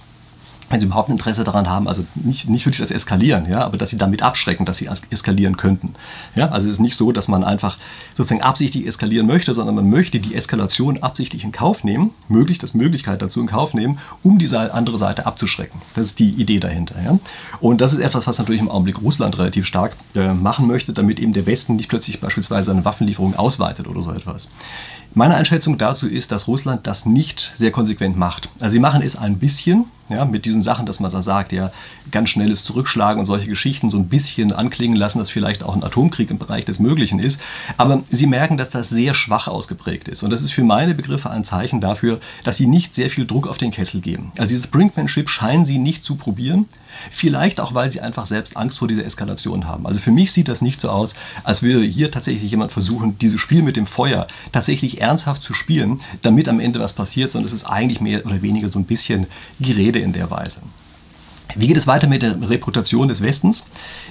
wenn 0.69 0.79
sie 0.79 0.85
überhaupt 0.85 1.09
ein 1.09 1.13
Interesse 1.13 1.43
daran 1.43 1.69
haben, 1.69 1.87
also 1.87 2.05
nicht, 2.15 2.49
nicht 2.49 2.65
wirklich 2.65 2.81
das 2.81 2.91
Eskalieren, 2.91 3.49
ja, 3.49 3.63
aber 3.63 3.77
dass 3.77 3.89
sie 3.89 3.97
damit 3.97 4.21
abschrecken, 4.21 4.65
dass 4.65 4.77
sie 4.77 4.89
eskalieren 5.09 5.55
könnten. 5.55 5.93
Ja, 6.35 6.49
also 6.49 6.67
es 6.67 6.75
ist 6.75 6.79
nicht 6.79 6.97
so, 6.97 7.11
dass 7.11 7.27
man 7.27 7.43
einfach 7.43 7.77
sozusagen 8.15 8.41
absichtlich 8.41 8.85
eskalieren 8.85 9.27
möchte, 9.27 9.53
sondern 9.53 9.75
man 9.75 9.89
möchte 9.89 10.19
die 10.19 10.35
Eskalation 10.35 11.01
absichtlich 11.01 11.43
in 11.43 11.51
Kauf 11.51 11.83
nehmen, 11.83 12.11
möglich 12.27 12.57
das 12.57 12.73
Möglichkeit 12.73 13.21
dazu 13.21 13.39
in 13.39 13.47
Kauf 13.47 13.73
nehmen, 13.73 13.99
um 14.23 14.39
diese 14.39 14.73
andere 14.73 14.97
Seite 14.97 15.25
abzuschrecken. 15.25 15.81
Das 15.95 16.07
ist 16.07 16.19
die 16.19 16.31
Idee 16.31 16.59
dahinter. 16.59 16.95
Ja. 17.01 17.17
Und 17.61 17.79
das 17.79 17.93
ist 17.93 17.99
etwas, 17.99 18.27
was 18.27 18.37
natürlich 18.37 18.61
im 18.61 18.69
Augenblick 18.69 19.01
Russland 19.01 19.37
relativ 19.37 19.65
stark 19.65 19.95
äh, 20.15 20.33
machen 20.33 20.67
möchte, 20.67 20.91
damit 20.91 21.19
eben 21.19 21.33
der 21.33 21.45
Westen 21.45 21.77
nicht 21.77 21.89
plötzlich 21.89 22.19
beispielsweise 22.19 22.71
seine 22.71 22.83
Waffenlieferung 22.83 23.35
ausweitet 23.35 23.87
oder 23.87 24.01
so 24.01 24.11
etwas. 24.11 24.51
Meine 25.13 25.35
Einschätzung 25.35 25.77
dazu 25.77 26.07
ist, 26.07 26.31
dass 26.31 26.47
Russland 26.47 26.85
das 26.85 27.05
nicht 27.05 27.53
sehr 27.55 27.71
konsequent 27.71 28.17
macht. 28.17 28.49
Also 28.59 28.73
sie 28.73 28.79
machen 28.79 29.01
es 29.01 29.15
ein 29.15 29.39
bisschen, 29.39 29.85
ja, 30.09 30.25
mit 30.25 30.45
diesen 30.45 30.63
Sachen, 30.63 30.85
dass 30.85 30.99
man 30.99 31.11
da 31.11 31.21
sagt, 31.21 31.51
ja, 31.51 31.71
ganz 32.11 32.29
schnelles 32.29 32.63
Zurückschlagen 32.63 33.19
und 33.19 33.25
solche 33.25 33.47
Geschichten 33.47 33.89
so 33.89 33.97
ein 33.97 34.07
bisschen 34.07 34.53
anklingen 34.53 34.97
lassen, 34.97 35.19
dass 35.19 35.29
vielleicht 35.29 35.63
auch 35.63 35.75
ein 35.75 35.83
Atomkrieg 35.83 36.31
im 36.31 36.37
Bereich 36.37 36.65
des 36.65 36.79
Möglichen 36.79 37.19
ist. 37.19 37.41
Aber 37.77 38.03
sie 38.09 38.27
merken, 38.27 38.57
dass 38.57 38.69
das 38.69 38.89
sehr 38.89 39.13
schwach 39.13 39.47
ausgeprägt 39.47 40.07
ist. 40.07 40.23
Und 40.23 40.31
das 40.31 40.41
ist 40.41 40.51
für 40.51 40.63
meine 40.63 40.93
Begriffe 40.93 41.29
ein 41.29 41.43
Zeichen 41.43 41.81
dafür, 41.81 42.19
dass 42.43 42.57
sie 42.57 42.67
nicht 42.67 42.95
sehr 42.95 43.09
viel 43.09 43.25
Druck 43.25 43.47
auf 43.47 43.57
den 43.57 43.71
Kessel 43.71 44.01
geben. 44.01 44.31
Also 44.37 44.49
dieses 44.49 44.67
Brinkmanship 44.67 45.29
scheinen 45.29 45.65
sie 45.65 45.77
nicht 45.77 46.05
zu 46.05 46.15
probieren. 46.15 46.65
Vielleicht 47.11 47.59
auch, 47.59 47.73
weil 47.73 47.89
sie 47.89 48.01
einfach 48.01 48.25
selbst 48.25 48.57
Angst 48.57 48.79
vor 48.79 48.87
dieser 48.87 49.05
Eskalation 49.05 49.67
haben. 49.67 49.85
Also 49.85 49.99
für 49.99 50.11
mich 50.11 50.31
sieht 50.31 50.47
das 50.47 50.61
nicht 50.61 50.81
so 50.81 50.89
aus, 50.89 51.15
als 51.43 51.63
würde 51.63 51.85
hier 51.85 52.11
tatsächlich 52.11 52.49
jemand 52.49 52.71
versuchen, 52.71 53.17
dieses 53.17 53.41
Spiel 53.41 53.61
mit 53.61 53.75
dem 53.75 53.85
Feuer 53.85 54.27
tatsächlich 54.51 55.01
ernsthaft 55.01 55.43
zu 55.43 55.53
spielen, 55.53 56.01
damit 56.21 56.49
am 56.49 56.59
Ende 56.59 56.79
was 56.79 56.93
passiert, 56.93 57.31
sondern 57.31 57.47
es 57.47 57.53
ist 57.53 57.65
eigentlich 57.65 58.01
mehr 58.01 58.25
oder 58.25 58.41
weniger 58.41 58.69
so 58.69 58.79
ein 58.79 58.85
bisschen 58.85 59.27
Gerede 59.59 59.99
in 59.99 60.13
der 60.13 60.31
Weise. 60.31 60.61
Wie 61.55 61.67
geht 61.67 61.77
es 61.77 61.87
weiter 61.87 62.07
mit 62.07 62.21
der 62.21 62.49
Reputation 62.49 63.07
des 63.07 63.21
Westens? 63.21 63.65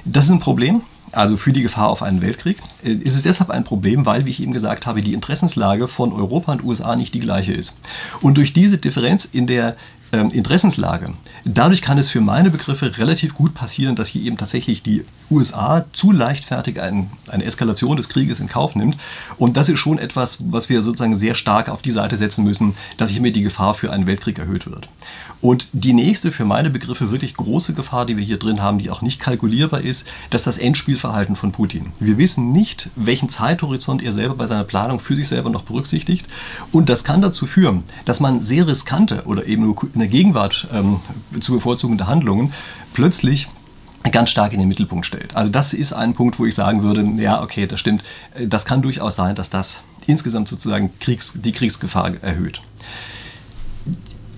Das 0.05 0.25
ist 0.25 0.31
ein 0.31 0.41
Problem. 0.41 0.83
Also 1.13 1.37
für 1.37 1.53
die 1.53 1.63
Gefahr 1.63 1.89
auf 1.89 2.03
einen 2.03 2.21
Weltkrieg 2.21 2.59
äh, 2.83 2.93
ist 2.93 3.15
es 3.15 3.23
deshalb 3.23 3.51
ein 3.51 3.65
Problem, 3.65 4.07
weil, 4.07 4.27
wie 4.27 4.31
ich 4.31 4.43
eben 4.43 4.53
gesagt 4.53 4.87
habe, 4.87 5.03
die 5.03 5.15
Interessenslage 5.15 5.87
von 5.87 6.13
Europa 6.13 6.53
und 6.53 6.65
USA 6.65 6.97
nicht 6.97 7.15
die 7.15 7.21
gleiche 7.21 7.53
ist. 7.53 7.79
Und 8.21 8.37
durch 8.37 8.53
diese 8.53 8.79
Differenz 8.79 9.25
in 9.25 9.47
der 9.47 9.77
Interessenslage. 10.21 11.15
Dadurch 11.45 11.83
kann 11.83 11.99
es 11.99 12.11
für 12.11 12.21
meine 12.21 12.51
Begriffe 12.51 12.99
relativ 12.99 13.35
gut 13.35 13.55
passieren, 13.55 13.97
dass 13.97 14.09
hier 14.09 14.23
eben 14.23 14.37
tatsächlich 14.37 14.83
die 14.83 15.05
USA 15.31 15.85
zu 15.93 16.13
leichtfertig 16.13 16.81
ein, 16.81 17.11
eine 17.29 17.45
Eskalation 17.45 17.97
des 17.97 18.09
Krieges 18.09 18.41
in 18.41 18.49
Kauf 18.49 18.75
nimmt. 18.75 18.97
Und 19.39 19.57
das 19.57 19.69
ist 19.69 19.79
schon 19.79 19.99
etwas, 19.99 20.39
was 20.41 20.69
wir 20.69 20.83
sozusagen 20.83 21.17
sehr 21.17 21.35
stark 21.35 21.69
auf 21.69 21.83
die 21.83 21.91
Seite 21.91 22.17
setzen 22.17 22.45
müssen, 22.45 22.75
dass 22.97 23.11
hiermit 23.11 23.37
die 23.37 23.43
Gefahr 23.43 23.75
für 23.75 23.93
einen 23.93 24.07
Weltkrieg 24.07 24.39
erhöht 24.39 24.67
wird. 24.67 24.89
Und 25.41 25.69
die 25.73 25.93
nächste, 25.93 26.33
für 26.33 26.45
meine 26.45 26.71
Begriffe 26.71 27.11
wirklich 27.11 27.35
große 27.37 27.75
Gefahr, 27.75 28.07
die 28.07 28.17
wir 28.17 28.25
hier 28.25 28.39
drin 28.39 28.63
haben, 28.63 28.79
die 28.79 28.91
auch 28.91 29.03
nicht 29.03 29.21
kalkulierbar 29.21 29.83
ist, 29.83 30.07
das 30.31 30.43
ist 30.43 30.47
das 30.47 30.59
Endspielverhalten 30.59 31.37
von 31.37 31.53
Putin. 31.53 31.93
Wir 32.01 32.17
wissen 32.17 32.53
nicht, 32.53 32.91
welchen 32.97 33.29
Zeithorizont 33.29 34.03
er 34.03 34.13
selber 34.13 34.35
bei 34.35 34.47
seiner 34.47 34.65
Planung 34.65 34.99
für 34.99 35.15
sich 35.15 35.29
selber 35.29 35.51
noch 35.51 35.63
berücksichtigt. 35.63 36.27
Und 36.73 36.89
das 36.89 37.05
kann 37.05 37.21
dazu 37.21 37.47
führen, 37.47 37.85
dass 38.07 38.21
man 38.21 38.43
sehr 38.43 38.67
riskante 38.67 39.25
oder 39.27 39.47
eben 39.47 39.75
in 39.95 40.01
der 40.07 40.13
Gegenwart 40.13 40.69
ähm, 40.73 41.01
zu 41.41 41.53
bevorzugende 41.53 42.07
Handlungen 42.07 42.53
plötzlich 42.95 43.49
ganz 44.13 44.31
stark 44.31 44.53
in 44.53 44.61
den 44.61 44.69
Mittelpunkt 44.69 45.05
stellt. 45.05 45.35
Also 45.35 45.51
das 45.51 45.73
ist 45.73 45.93
ein 45.93 46.15
Punkt, 46.15 46.39
wo 46.39 46.47
ich 46.47 46.55
sagen 46.55 46.85
würde, 46.85 47.05
ja, 47.21 47.43
okay, 47.43 47.67
das 47.67 47.81
stimmt. 47.81 48.05
Das 48.41 48.65
kann 48.65 48.81
durchaus 48.81 49.17
sein, 49.17 49.35
dass 49.35 49.51
das 49.51 49.83
insgesamt 50.07 50.47
sozusagen 50.47 50.97
Kriegs, 51.01 51.33
die 51.35 51.51
Kriegsgefahr 51.51 52.13
erhöht. 52.23 52.61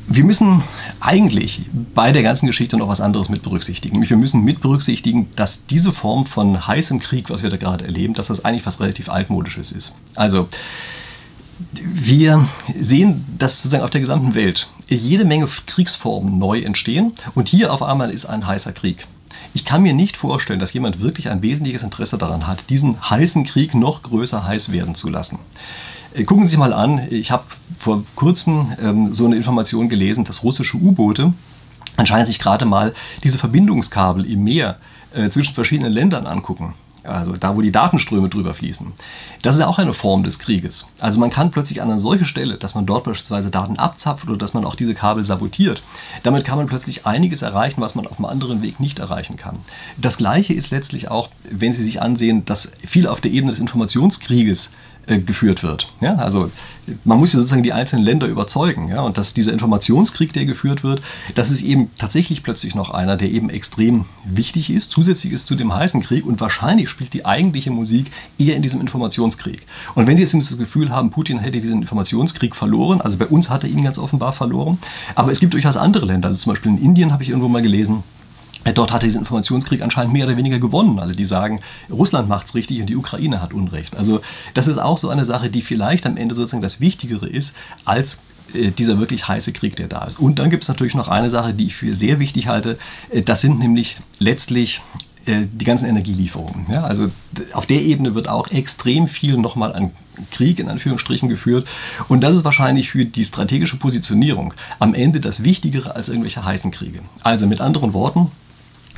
Wir 0.07 0.25
müssen 0.25 0.63
eigentlich 1.01 1.67
bei 1.95 2.13
der 2.13 2.23
ganzen 2.23 2.47
Geschichte 2.47 2.79
noch 2.79 2.89
was 2.89 3.03
anderes 3.03 3.29
mit 3.29 3.43
berücksichtigen. 3.43 4.09
Wir 4.09 4.17
müssen 4.17 4.43
mit 4.43 4.63
berücksichtigen, 4.63 5.29
dass 5.37 5.67
diese 5.67 5.93
Form 5.93 6.25
von 6.25 6.67
heißem 6.67 6.99
Krieg, 6.99 7.29
was 7.29 7.43
wir 7.43 7.51
da 7.51 7.59
gerade 7.59 7.85
erleben, 7.85 8.15
dass 8.15 8.29
das 8.29 8.43
eigentlich 8.43 8.65
was 8.65 8.81
relativ 8.81 9.11
altmodisches 9.11 9.71
ist. 9.71 9.95
Also 10.15 10.49
wir 11.71 12.49
sehen, 12.79 13.25
dass 13.39 13.63
sozusagen 13.63 13.85
auf 13.85 13.91
der 13.91 14.01
gesamten 14.01 14.35
Welt 14.35 14.69
jede 14.89 15.25
Menge 15.25 15.49
Kriegsformen 15.67 16.39
neu 16.39 16.61
entstehen 16.61 17.13
und 17.35 17.49
hier 17.49 17.73
auf 17.73 17.83
einmal 17.83 18.11
ist 18.11 18.27
ein 18.27 18.47
heißer 18.47 18.73
Krieg. 18.73 19.07
Ich 19.55 19.65
kann 19.65 19.83
mir 19.83 19.93
nicht 19.93 20.17
vorstellen, 20.17 20.61
dass 20.61 20.73
jemand 20.73 21.01
wirklich 21.01 21.29
ein 21.29 21.43
wesentliches 21.43 21.83
Interesse 21.83 22.19
daran 22.19 22.47
hat, 22.47 22.71
diesen 22.71 23.11
heißen 23.11 23.45
Krieg 23.45 23.75
noch 23.75 24.03
größer 24.03 24.45
heiß 24.45 24.73
werden 24.73 24.95
zu 24.95 25.09
lassen. 25.09 25.39
Äh, 26.15 26.25
gucken 26.25 26.45
Sie 26.45 26.51
sich 26.51 26.59
mal 26.59 26.73
an, 26.73 27.07
ich 27.11 27.31
habe 27.31 27.45
vor 27.79 28.05
kurzem 28.15 28.73
ähm, 28.81 29.15
so 29.15 29.27
eine 29.27 29.37
Information 29.37 29.89
gelesen, 29.89 30.25
dass 30.25 30.43
russische 30.43 30.77
U-Boote 30.77 31.33
anscheinend 31.97 32.29
sich 32.29 32.39
gerade 32.39 32.65
mal 32.65 32.95
diese 33.25 33.39
Verbindungskabel 33.39 34.25
im 34.25 34.45
Meer 34.45 34.79
äh, 35.13 35.29
zwischen 35.31 35.55
verschiedenen 35.55 35.93
Ländern 35.93 36.27
angucken. 36.27 36.75
Also 37.09 37.37
da, 37.37 37.57
wo 37.57 37.63
die 37.63 37.73
Datenströme 37.73 38.29
drüber 38.29 38.55
fließen. 38.55 38.93
Das 39.43 39.55
ist 39.55 39.61
ja 39.61 39.67
auch 39.67 39.79
eine 39.79 39.95
Form 39.95 40.23
des 40.25 40.39
Krieges. 40.39 40.89
Also 41.01 41.19
man 41.21 41.31
kann 41.31 41.51
plötzlich 41.51 41.81
an 41.81 41.91
eine 41.91 42.01
solche 42.01 42.27
Stelle, 42.27 42.57
dass 42.57 42.75
man 42.75 42.87
dort 42.87 43.05
beispielsweise 43.05 43.51
Daten 43.51 43.77
abzapft 43.77 44.29
oder 44.29 44.37
dass 44.37 44.55
man 44.55 44.65
auch 44.65 44.75
diese 44.75 44.95
Kabel 44.95 45.25
sabotiert. 45.25 45.83
Damit 46.23 46.45
kann 46.45 46.59
man 46.59 46.67
plötzlich 46.67 47.07
einiges 47.07 47.43
erreichen, 47.43 47.81
was 47.81 47.95
man 47.95 48.07
auf 48.07 48.19
einem 48.19 48.27
anderen 48.27 48.63
Weg 48.63 48.81
nicht 48.81 48.99
erreichen 48.99 49.37
kann. 49.37 49.59
Das 49.97 50.19
gleiche 50.19 50.55
ist 50.55 50.71
letztlich 50.71 51.11
auch, 51.11 51.31
wenn 51.51 51.73
Sie 51.73 51.85
sich 51.85 52.03
ansehen, 52.03 52.45
dass 52.45 52.73
viel 52.85 53.07
auf 53.07 53.21
der 53.21 53.31
Ebene 53.31 53.53
des 53.53 53.61
Informationskrieges 53.61 54.73
äh, 55.09 55.19
geführt 55.19 55.63
wird. 55.63 55.89
Ja, 56.01 56.17
also 56.17 56.51
man 57.05 57.19
muss 57.19 57.33
ja 57.33 57.39
sozusagen 57.39 57.63
die 57.63 57.73
einzelnen 57.73 58.05
Länder 58.05 58.27
überzeugen. 58.27 58.89
Ja, 58.89 59.03
und 59.03 59.19
dass 59.19 59.35
dieser 59.35 59.53
Informationskrieg, 59.53 60.33
der 60.33 60.45
geführt 60.45 60.85
wird, 60.85 61.03
das 61.35 61.51
ist 61.51 61.63
eben 61.63 61.91
tatsächlich 61.99 62.43
plötzlich 62.43 62.75
noch 62.75 62.91
einer, 62.91 63.17
der 63.17 63.31
eben 63.31 63.51
extrem 63.51 64.05
wichtig 64.25 64.71
ist, 64.71 64.93
zusätzlich 64.93 65.33
ist 65.33 65.47
zu 65.47 65.55
dem 65.55 65.75
heißen 65.75 66.03
Krieg 66.03 66.27
und 66.27 66.41
wahrscheinlich 66.41 66.89
spielt 66.89 67.13
die 67.13 67.25
eigentliche 67.25 67.71
Musik 67.71 68.11
eher 68.39 68.57
in 68.57 68.63
diesem 68.63 68.81
Informationskrieg. 68.81 69.67
Und 69.95 70.07
wenn 70.07 70.17
Sie 70.17 70.23
jetzt 70.23 70.35
das 70.35 70.59
Gefühl 70.59 70.91
haben, 70.91 71.11
Putin 71.11 71.39
hätte 71.39 71.61
diesen 71.61 71.81
Informationskrieg 71.81 72.55
verloren, 72.55 73.01
also 73.01 73.19
bei 73.19 73.27
uns 73.27 73.51
hat 73.51 73.65
er 73.65 73.71
ihn 73.71 73.83
ganz 73.83 73.99
offenbar 73.99 74.33
verloren, 74.33 74.79
aber 75.15 75.33
es 75.33 75.41
gibt 75.41 75.55
durchaus 75.55 75.77
andere 75.77 76.07
Länder, 76.07 76.29
also 76.29 76.41
zum 76.41 76.53
Beispiel 76.53 76.73
in 76.73 76.79
Indien 76.79 77.13
habe 77.13 77.23
ich 77.23 77.31
irgendwo 77.31 77.49
mal 77.49 77.63
gelesen, 77.63 78.03
dort 78.73 78.93
hat 78.93 79.03
er 79.03 79.07
diesen 79.07 79.21
Informationskrieg 79.21 79.83
anscheinend 79.83 80.13
mehr 80.13 80.27
oder 80.27 80.37
weniger 80.37 80.59
gewonnen. 80.59 80.99
Also 80.99 81.15
die 81.15 81.25
sagen, 81.25 81.61
Russland 81.91 82.29
macht 82.29 82.47
es 82.47 82.55
richtig 82.55 82.81
und 82.81 82.87
die 82.87 82.97
Ukraine 82.97 83.41
hat 83.41 83.53
Unrecht. 83.53 83.97
Also 83.97 84.21
das 84.55 84.69
ist 84.69 84.79
auch 84.79 84.99
so 84.99 85.09
eine 85.09 85.25
Sache, 85.25 85.51
die 85.51 85.63
vielleicht 85.63 86.07
am 86.07 86.17
Ende 86.17 86.35
sozusagen 86.35 86.63
das 86.63 86.81
Wichtigere 86.81 87.27
ist 87.27 87.55
als 87.85 88.21
äh, 88.55 88.71
dieser 88.71 88.99
wirklich 88.99 89.29
heiße 89.29 89.53
Krieg, 89.53 89.77
der 89.77 89.89
da 89.89 90.05
ist. 90.05 90.19
Und 90.19 90.39
dann 90.39 90.51
gibt 90.51 90.65
es 90.65 90.69
natürlich 90.69 90.95
noch 90.95 91.09
eine 91.09 91.31
Sache, 91.31 91.55
die 91.55 91.67
ich 91.67 91.77
für 91.77 91.95
sehr 91.95 92.19
wichtig 92.19 92.49
halte. 92.49 92.79
Äh, 93.11 93.23
das 93.23 93.41
sind 93.41 93.59
nämlich 93.59 93.97
letztlich 94.19 94.81
die 95.27 95.65
ganzen 95.67 95.87
Energielieferungen. 95.87 96.65
Ja, 96.73 96.85
also 96.85 97.09
auf 97.53 97.67
der 97.67 97.83
Ebene 97.83 98.15
wird 98.15 98.31
auch 98.31 98.51
extrem 98.51 99.07
viel 99.07 99.37
nochmal 99.37 99.75
an 99.75 99.91
Krieg 100.31 100.59
in 100.59 100.69
Anführungsstrichen 100.69 101.29
geführt. 101.29 101.69
Und 102.09 102.21
das 102.23 102.35
ist 102.35 102.45
wahrscheinlich 102.45 102.91
für 102.91 103.05
die 103.05 103.25
strategische 103.25 103.77
Positionierung 103.77 104.55
am 104.79 104.95
Ende 104.95 105.21
das 105.21 105.45
Wichtigere 105.45 105.95
als 105.95 106.09
irgendwelche 106.09 106.45
heißen 106.45 106.71
Kriege. 106.71 107.01
Also 107.23 107.47
mit 107.47 107.61
anderen 107.61 107.93
Worten, 107.93 108.31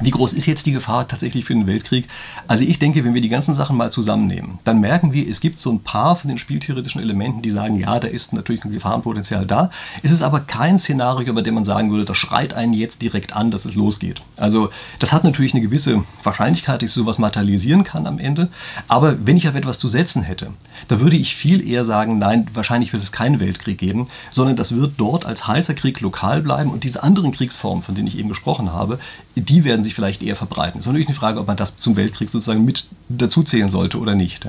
wie 0.01 0.11
groß 0.11 0.33
ist 0.33 0.47
jetzt 0.47 0.67
die 0.67 0.73
Gefahr 0.73 1.07
tatsächlich 1.07 1.45
für 1.45 1.55
den 1.55 1.67
Weltkrieg? 1.67 2.09
Also 2.49 2.65
ich 2.65 2.79
denke, 2.79 3.05
wenn 3.05 3.15
wir 3.15 3.21
die 3.21 3.29
ganzen 3.29 3.55
Sachen 3.55 3.77
mal 3.77 3.93
zusammennehmen, 3.93 4.59
dann 4.65 4.81
merken 4.81 5.13
wir, 5.13 5.29
es 5.29 5.41
gibt 5.41 5.61
so 5.61 5.71
ein 5.71 5.81
paar 5.81 6.17
von 6.17 6.29
den 6.29 6.39
spieltheoretischen 6.39 7.01
Elementen, 7.01 7.43
die 7.43 7.51
sagen, 7.51 7.79
ja, 7.79 7.99
da 8.01 8.09
ist 8.09 8.33
natürlich 8.33 8.65
ein 8.65 8.73
Gefahrenpotenzial 8.73 9.47
da. 9.47 9.71
Es 10.03 10.11
ist 10.11 10.23
aber 10.23 10.41
kein 10.41 10.79
Szenario, 10.79 11.33
bei 11.35 11.43
dem 11.43 11.55
man 11.55 11.65
sagen 11.65 11.91
würde, 11.91 12.05
das 12.05 12.17
schreit 12.17 12.55
einen 12.55 12.73
jetzt 12.73 13.03
direkt 13.03 13.35
an, 13.35 13.51
dass 13.51 13.65
es 13.65 13.75
losgeht. 13.75 14.23
Also 14.37 14.71
das 14.99 15.13
hat 15.13 15.25
natürlich 15.25 15.55
eine 15.55 15.63
gewisse 15.63 16.05
Wahrscheinlichkeit, 16.23 16.83
dass 16.83 16.91
ich 16.91 16.95
sowas 16.95 17.19
materialisieren 17.19 17.85
kann 17.85 18.07
am 18.07 18.19
Ende. 18.19 18.49
Aber 18.89 19.27
wenn 19.27 19.37
ich 19.37 19.49
auf 19.49 19.55
etwas 19.55 19.79
zu 19.79 19.89
setzen 19.89 20.23
hätte, 20.23 20.53
da 20.89 21.01
würde 21.01 21.17
ich 21.17 21.37
viel 21.37 21.67
eher 21.67 21.85
sagen, 21.85 22.19
nein, 22.19 22.47
wahrscheinlich 22.55 22.93
wird 22.93 23.03
es 23.03 23.13
keinen 23.13 23.41
Weltkrieg 23.41 23.79
geben, 23.79 24.09
sondern 24.31 24.57
das 24.57 24.75
wird 24.75 24.95
dort 24.97 25.27
als 25.27 25.47
heißer 25.47 25.75
Krieg 25.75 26.01
lokal 26.01 26.43
bleiben 26.43 26.71
und 26.71 26.85
diese 26.85 27.03
anderen 27.03 27.33
Kriegsformen, 27.33 27.83
von 27.83 27.95
denen 27.95 28.09
ich 28.09 28.19
eben 28.19 28.29
gesprochen 28.29 28.73
habe, 28.73 28.99
die 29.37 29.65
werden 29.65 29.85
sich 29.85 29.90
sich 29.91 29.95
vielleicht 29.95 30.23
eher 30.23 30.37
verbreiten. 30.37 30.79
Es 30.79 30.87
ist 30.87 30.87
natürlich 30.87 31.09
eine 31.09 31.17
Frage, 31.17 31.41
ob 31.41 31.47
man 31.47 31.57
das 31.57 31.79
zum 31.79 31.97
Weltkrieg 31.97 32.31
sozusagen 32.31 32.65
mit 32.65 32.89
dazuzählen 33.09 33.71
sollte 33.71 33.99
oder 33.99 34.15
nicht. 34.15 34.47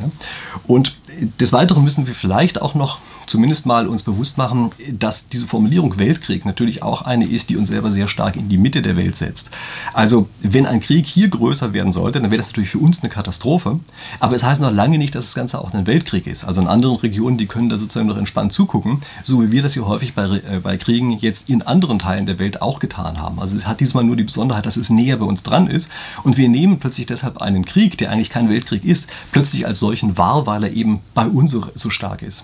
Und 0.67 0.95
des 1.39 1.51
Weiteren 1.51 1.83
müssen 1.83 2.07
wir 2.07 2.15
vielleicht 2.15 2.61
auch 2.61 2.75
noch 2.75 2.99
zumindest 3.31 3.65
mal 3.65 3.87
uns 3.87 4.03
bewusst 4.03 4.37
machen, 4.37 4.71
dass 4.91 5.29
diese 5.29 5.47
Formulierung 5.47 5.97
Weltkrieg 5.97 6.45
natürlich 6.45 6.83
auch 6.83 7.03
eine 7.03 7.25
ist, 7.25 7.49
die 7.49 7.55
uns 7.55 7.69
selber 7.69 7.89
sehr 7.89 8.09
stark 8.09 8.35
in 8.35 8.49
die 8.49 8.57
Mitte 8.57 8.81
der 8.81 8.97
Welt 8.97 9.17
setzt. 9.17 9.49
Also 9.93 10.27
wenn 10.41 10.65
ein 10.65 10.81
Krieg 10.81 11.05
hier 11.05 11.29
größer 11.29 11.71
werden 11.71 11.93
sollte, 11.93 12.19
dann 12.19 12.29
wäre 12.29 12.39
das 12.39 12.49
natürlich 12.49 12.71
für 12.71 12.79
uns 12.79 13.01
eine 13.01 13.09
Katastrophe. 13.09 13.79
Aber 14.19 14.35
es 14.35 14.43
heißt 14.43 14.59
noch 14.59 14.71
lange 14.71 14.97
nicht, 14.97 15.15
dass 15.15 15.27
das 15.27 15.33
Ganze 15.33 15.61
auch 15.61 15.73
ein 15.73 15.87
Weltkrieg 15.87 16.27
ist. 16.27 16.43
Also 16.43 16.59
in 16.59 16.67
anderen 16.67 16.97
Regionen, 16.97 17.37
die 17.37 17.47
können 17.47 17.69
da 17.69 17.77
sozusagen 17.77 18.09
noch 18.09 18.17
entspannt 18.17 18.51
zugucken, 18.51 18.99
so 19.23 19.41
wie 19.41 19.51
wir 19.53 19.63
das 19.63 19.75
hier 19.75 19.87
häufig 19.87 20.13
bei, 20.13 20.25
äh, 20.25 20.59
bei 20.61 20.75
Kriegen 20.75 21.17
jetzt 21.19 21.49
in 21.49 21.61
anderen 21.61 21.99
Teilen 21.99 22.25
der 22.25 22.37
Welt 22.37 22.61
auch 22.61 22.79
getan 22.79 23.17
haben. 23.17 23.39
Also 23.39 23.55
es 23.55 23.65
hat 23.65 23.79
diesmal 23.79 24.03
nur 24.03 24.17
die 24.17 24.23
Besonderheit, 24.23 24.65
dass 24.65 24.75
es 24.75 24.89
näher 24.89 25.15
bei 25.15 25.25
uns 25.25 25.41
dran 25.41 25.67
ist. 25.67 25.89
Und 26.23 26.35
wir 26.35 26.49
nehmen 26.49 26.79
plötzlich 26.79 27.05
deshalb 27.05 27.41
einen 27.41 27.63
Krieg, 27.63 27.97
der 27.97 28.11
eigentlich 28.11 28.29
kein 28.29 28.49
Weltkrieg 28.49 28.83
ist, 28.83 29.09
plötzlich 29.31 29.65
als 29.65 29.79
solchen 29.79 30.17
wahr, 30.17 30.45
weil 30.45 30.65
er 30.65 30.73
eben 30.73 30.99
bei 31.13 31.27
uns 31.27 31.51
so, 31.51 31.67
so 31.75 31.89
stark 31.89 32.23
ist. 32.23 32.43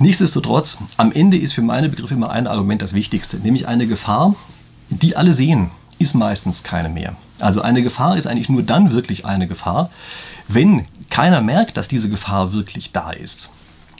Nichtsdestotrotz, 0.00 0.78
am 0.96 1.12
Ende 1.12 1.36
ist 1.36 1.52
für 1.52 1.60
meine 1.60 1.90
Begriffe 1.90 2.14
immer 2.14 2.30
ein 2.30 2.46
Argument 2.46 2.80
das 2.80 2.94
Wichtigste, 2.94 3.36
nämlich 3.36 3.68
eine 3.68 3.86
Gefahr, 3.86 4.34
die 4.88 5.14
alle 5.14 5.34
sehen, 5.34 5.70
ist 5.98 6.14
meistens 6.14 6.62
keine 6.62 6.88
mehr. 6.88 7.16
Also 7.38 7.60
eine 7.60 7.82
Gefahr 7.82 8.16
ist 8.16 8.26
eigentlich 8.26 8.48
nur 8.48 8.62
dann 8.62 8.92
wirklich 8.92 9.26
eine 9.26 9.46
Gefahr, 9.46 9.90
wenn 10.48 10.86
keiner 11.10 11.42
merkt, 11.42 11.76
dass 11.76 11.86
diese 11.86 12.08
Gefahr 12.08 12.54
wirklich 12.54 12.92
da 12.92 13.10
ist. 13.10 13.50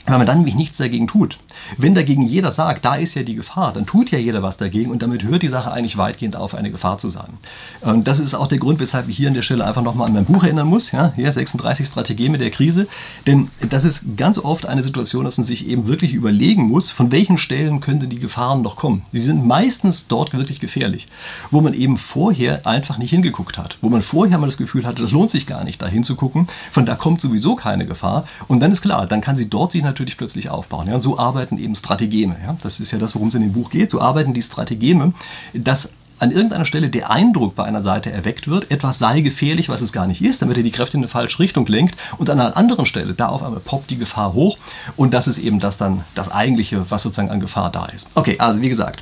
Weil 0.07 0.17
man 0.17 0.25
dann 0.25 0.37
nämlich 0.37 0.55
nichts 0.55 0.77
dagegen 0.77 1.05
tut. 1.05 1.37
Wenn 1.77 1.95
dagegen 1.95 2.23
jeder 2.23 2.51
sagt, 2.51 2.85
da 2.85 2.95
ist 2.95 3.15
ja 3.15 3.23
die 3.23 3.35
Gefahr, 3.35 3.73
dann 3.73 3.85
tut 3.85 4.11
ja 4.11 4.19
jeder 4.19 4.43
was 4.43 4.57
dagegen 4.57 4.91
und 4.91 5.01
damit 5.01 5.23
hört 5.23 5.43
die 5.43 5.47
Sache 5.47 5.71
eigentlich 5.71 5.97
weitgehend 5.97 6.35
auf, 6.35 6.55
eine 6.55 6.71
Gefahr 6.71 6.97
zu 6.97 7.09
sein. 7.09 7.37
Und 7.81 8.07
das 8.07 8.19
ist 8.19 8.33
auch 8.33 8.47
der 8.47 8.57
Grund, 8.57 8.79
weshalb 8.79 9.09
ich 9.09 9.17
hier 9.17 9.27
an 9.27 9.33
der 9.33 9.41
Stelle 9.41 9.65
einfach 9.65 9.81
nochmal 9.81 10.07
an 10.07 10.13
mein 10.13 10.25
Buch 10.25 10.43
erinnern 10.43 10.67
muss, 10.67 10.91
ja, 10.91 11.13
hier 11.15 11.31
36 11.31 11.87
Strategien 11.87 12.31
mit 12.31 12.41
der 12.41 12.51
Krise, 12.51 12.87
denn 13.27 13.49
das 13.69 13.83
ist 13.83 14.17
ganz 14.17 14.37
oft 14.37 14.65
eine 14.65 14.83
Situation, 14.83 15.25
dass 15.25 15.37
man 15.37 15.45
sich 15.45 15.67
eben 15.67 15.87
wirklich 15.87 16.13
überlegen 16.13 16.63
muss, 16.63 16.91
von 16.91 17.11
welchen 17.11 17.37
Stellen 17.37 17.79
könnten 17.79 18.09
die 18.09 18.19
Gefahren 18.19 18.61
noch 18.61 18.75
kommen. 18.75 19.03
Sie 19.11 19.19
sind 19.19 19.45
meistens 19.45 20.07
dort 20.07 20.33
wirklich 20.33 20.59
gefährlich, 20.59 21.07
wo 21.49 21.61
man 21.61 21.73
eben 21.73 21.97
vorher 21.97 22.65
einfach 22.65 22.97
nicht 22.97 23.11
hingeguckt 23.11 23.57
hat, 23.57 23.77
wo 23.81 23.89
man 23.89 24.01
vorher 24.01 24.37
mal 24.37 24.45
das 24.47 24.57
Gefühl 24.57 24.85
hatte, 24.85 25.01
das 25.01 25.11
lohnt 25.11 25.31
sich 25.31 25.47
gar 25.47 25.63
nicht, 25.63 25.81
da 25.81 25.87
hinzugucken, 25.87 26.47
von 26.71 26.85
da 26.85 26.95
kommt 26.95 27.21
sowieso 27.21 27.55
keine 27.55 27.85
Gefahr 27.85 28.25
und 28.47 28.59
dann 28.59 28.71
ist 28.71 28.81
klar, 28.81 29.07
dann 29.07 29.21
kann 29.21 29.35
sie 29.35 29.49
dort 29.49 29.71
sich 29.71 29.83
natürlich 29.83 30.17
plötzlich 30.17 30.49
aufbauen. 30.49 30.87
Ja, 30.87 30.95
und 30.95 31.01
so 31.01 31.17
arbeiten 31.41 31.57
eben 31.57 31.75
Strategeme. 31.75 32.35
Ja? 32.43 32.57
Das 32.61 32.79
ist 32.79 32.91
ja 32.91 32.99
das, 32.99 33.15
worum 33.15 33.29
es 33.29 33.35
in 33.35 33.41
dem 33.41 33.53
Buch 33.53 33.69
geht. 33.69 33.91
So 33.91 33.99
arbeiten 33.99 34.33
die 34.33 34.41
Strategeme, 34.41 35.13
dass 35.53 35.93
an 36.19 36.31
irgendeiner 36.31 36.65
Stelle 36.65 36.89
der 36.89 37.09
Eindruck 37.09 37.55
bei 37.55 37.63
einer 37.63 37.81
Seite 37.81 38.11
erweckt 38.11 38.47
wird, 38.47 38.69
etwas 38.69 38.99
sei 38.99 39.21
gefährlich, 39.21 39.69
was 39.69 39.81
es 39.81 39.91
gar 39.91 40.05
nicht 40.05 40.21
ist, 40.21 40.43
damit 40.43 40.55
er 40.55 40.61
die 40.61 40.69
Kräfte 40.69 40.97
in 40.97 41.01
eine 41.01 41.07
falsche 41.07 41.39
Richtung 41.39 41.65
lenkt. 41.65 41.97
Und 42.19 42.29
an 42.29 42.39
einer 42.39 42.55
anderen 42.55 42.85
Stelle, 42.85 43.13
da 43.13 43.29
auf 43.29 43.41
einmal 43.41 43.59
poppt 43.59 43.89
die 43.89 43.97
Gefahr 43.97 44.33
hoch. 44.33 44.59
Und 44.95 45.15
das 45.15 45.27
ist 45.27 45.39
eben 45.39 45.59
das 45.59 45.77
dann 45.77 46.03
das 46.13 46.31
Eigentliche, 46.31 46.85
was 46.91 47.01
sozusagen 47.01 47.31
an 47.31 47.39
Gefahr 47.39 47.71
da 47.71 47.85
ist. 47.87 48.07
Okay, 48.13 48.35
also 48.37 48.61
wie 48.61 48.69
gesagt, 48.69 49.01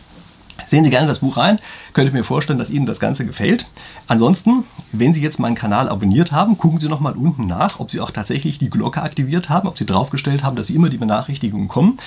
Sehen 0.67 0.83
Sie 0.83 0.89
gerne 0.89 1.07
das 1.07 1.19
Buch 1.19 1.37
rein. 1.37 1.59
Könnte 1.93 2.11
mir 2.13 2.23
vorstellen, 2.23 2.59
dass 2.59 2.69
Ihnen 2.69 2.85
das 2.85 2.99
Ganze 2.99 3.25
gefällt. 3.25 3.67
Ansonsten, 4.07 4.63
wenn 4.91 5.13
Sie 5.13 5.21
jetzt 5.21 5.39
meinen 5.39 5.55
Kanal 5.55 5.89
abonniert 5.89 6.31
haben, 6.31 6.57
gucken 6.57 6.79
Sie 6.79 6.87
noch 6.87 6.99
mal 6.99 7.13
unten 7.13 7.47
nach, 7.47 7.79
ob 7.79 7.91
Sie 7.91 7.99
auch 7.99 8.11
tatsächlich 8.11 8.59
die 8.59 8.69
Glocke 8.69 9.01
aktiviert 9.01 9.49
haben, 9.49 9.67
ob 9.67 9.77
Sie 9.77 9.85
draufgestellt 9.85 10.43
haben, 10.43 10.55
dass 10.55 10.67
Sie 10.67 10.75
immer 10.75 10.89
die 10.89 10.97
Benachrichtigungen 10.97 11.67
kommen 11.67 11.97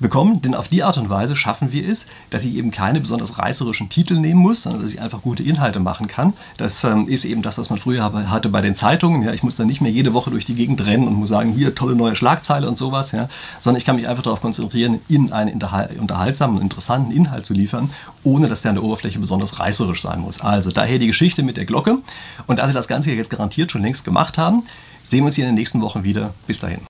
bekommen, 0.00 0.42
denn 0.42 0.54
auf 0.54 0.68
die 0.68 0.82
Art 0.82 0.98
und 0.98 1.10
Weise 1.10 1.36
schaffen 1.36 1.72
wir 1.72 1.88
es, 1.88 2.06
dass 2.30 2.44
ich 2.44 2.54
eben 2.54 2.70
keine 2.70 3.00
besonders 3.00 3.38
reißerischen 3.38 3.88
Titel 3.88 4.14
nehmen 4.14 4.40
muss, 4.40 4.62
sondern 4.62 4.82
dass 4.82 4.92
ich 4.92 5.00
einfach 5.00 5.22
gute 5.22 5.42
Inhalte 5.42 5.80
machen 5.80 6.06
kann. 6.08 6.32
Das 6.56 6.84
ähm, 6.84 7.06
ist 7.06 7.24
eben 7.24 7.42
das, 7.42 7.58
was 7.58 7.70
man 7.70 7.78
früher 7.78 8.12
hatte 8.30 8.48
bei 8.48 8.60
den 8.60 8.74
Zeitungen. 8.74 9.22
Ja, 9.22 9.32
ich 9.32 9.42
muss 9.42 9.56
dann 9.56 9.66
nicht 9.66 9.80
mehr 9.80 9.90
jede 9.90 10.14
Woche 10.14 10.30
durch 10.30 10.46
die 10.46 10.54
Gegend 10.54 10.84
rennen 10.84 11.06
und 11.06 11.14
muss 11.14 11.28
sagen, 11.28 11.52
hier 11.52 11.74
tolle 11.74 11.96
neue 11.96 12.16
Schlagzeile 12.16 12.68
und 12.68 12.78
sowas, 12.78 13.12
ja, 13.12 13.28
sondern 13.60 13.78
ich 13.78 13.84
kann 13.84 13.96
mich 13.96 14.08
einfach 14.08 14.22
darauf 14.22 14.40
konzentrieren, 14.40 15.00
Ihnen 15.08 15.32
einen 15.32 15.60
unterhaltsamen 15.98 16.56
und 16.56 16.62
interessanten 16.62 17.12
Inhalt 17.12 17.46
zu 17.46 17.54
liefern, 17.54 17.90
ohne 18.22 18.48
dass 18.48 18.62
der 18.62 18.70
an 18.70 18.76
der 18.76 18.84
Oberfläche 18.84 19.18
besonders 19.18 19.58
reißerisch 19.58 20.02
sein 20.02 20.20
muss. 20.20 20.40
Also 20.40 20.70
daher 20.70 20.98
die 20.98 21.06
Geschichte 21.06 21.42
mit 21.42 21.56
der 21.56 21.64
Glocke. 21.64 21.98
Und 22.46 22.58
da 22.58 22.66
Sie 22.66 22.72
das 22.72 22.88
Ganze 22.88 23.12
jetzt 23.12 23.30
garantiert 23.30 23.72
schon 23.72 23.82
längst 23.82 24.04
gemacht 24.04 24.38
haben, 24.38 24.62
sehen 25.04 25.20
wir 25.20 25.26
uns 25.26 25.36
hier 25.36 25.44
in 25.44 25.50
den 25.50 25.58
nächsten 25.58 25.80
Wochen 25.80 26.04
wieder. 26.04 26.34
Bis 26.46 26.60
dahin. 26.60 26.87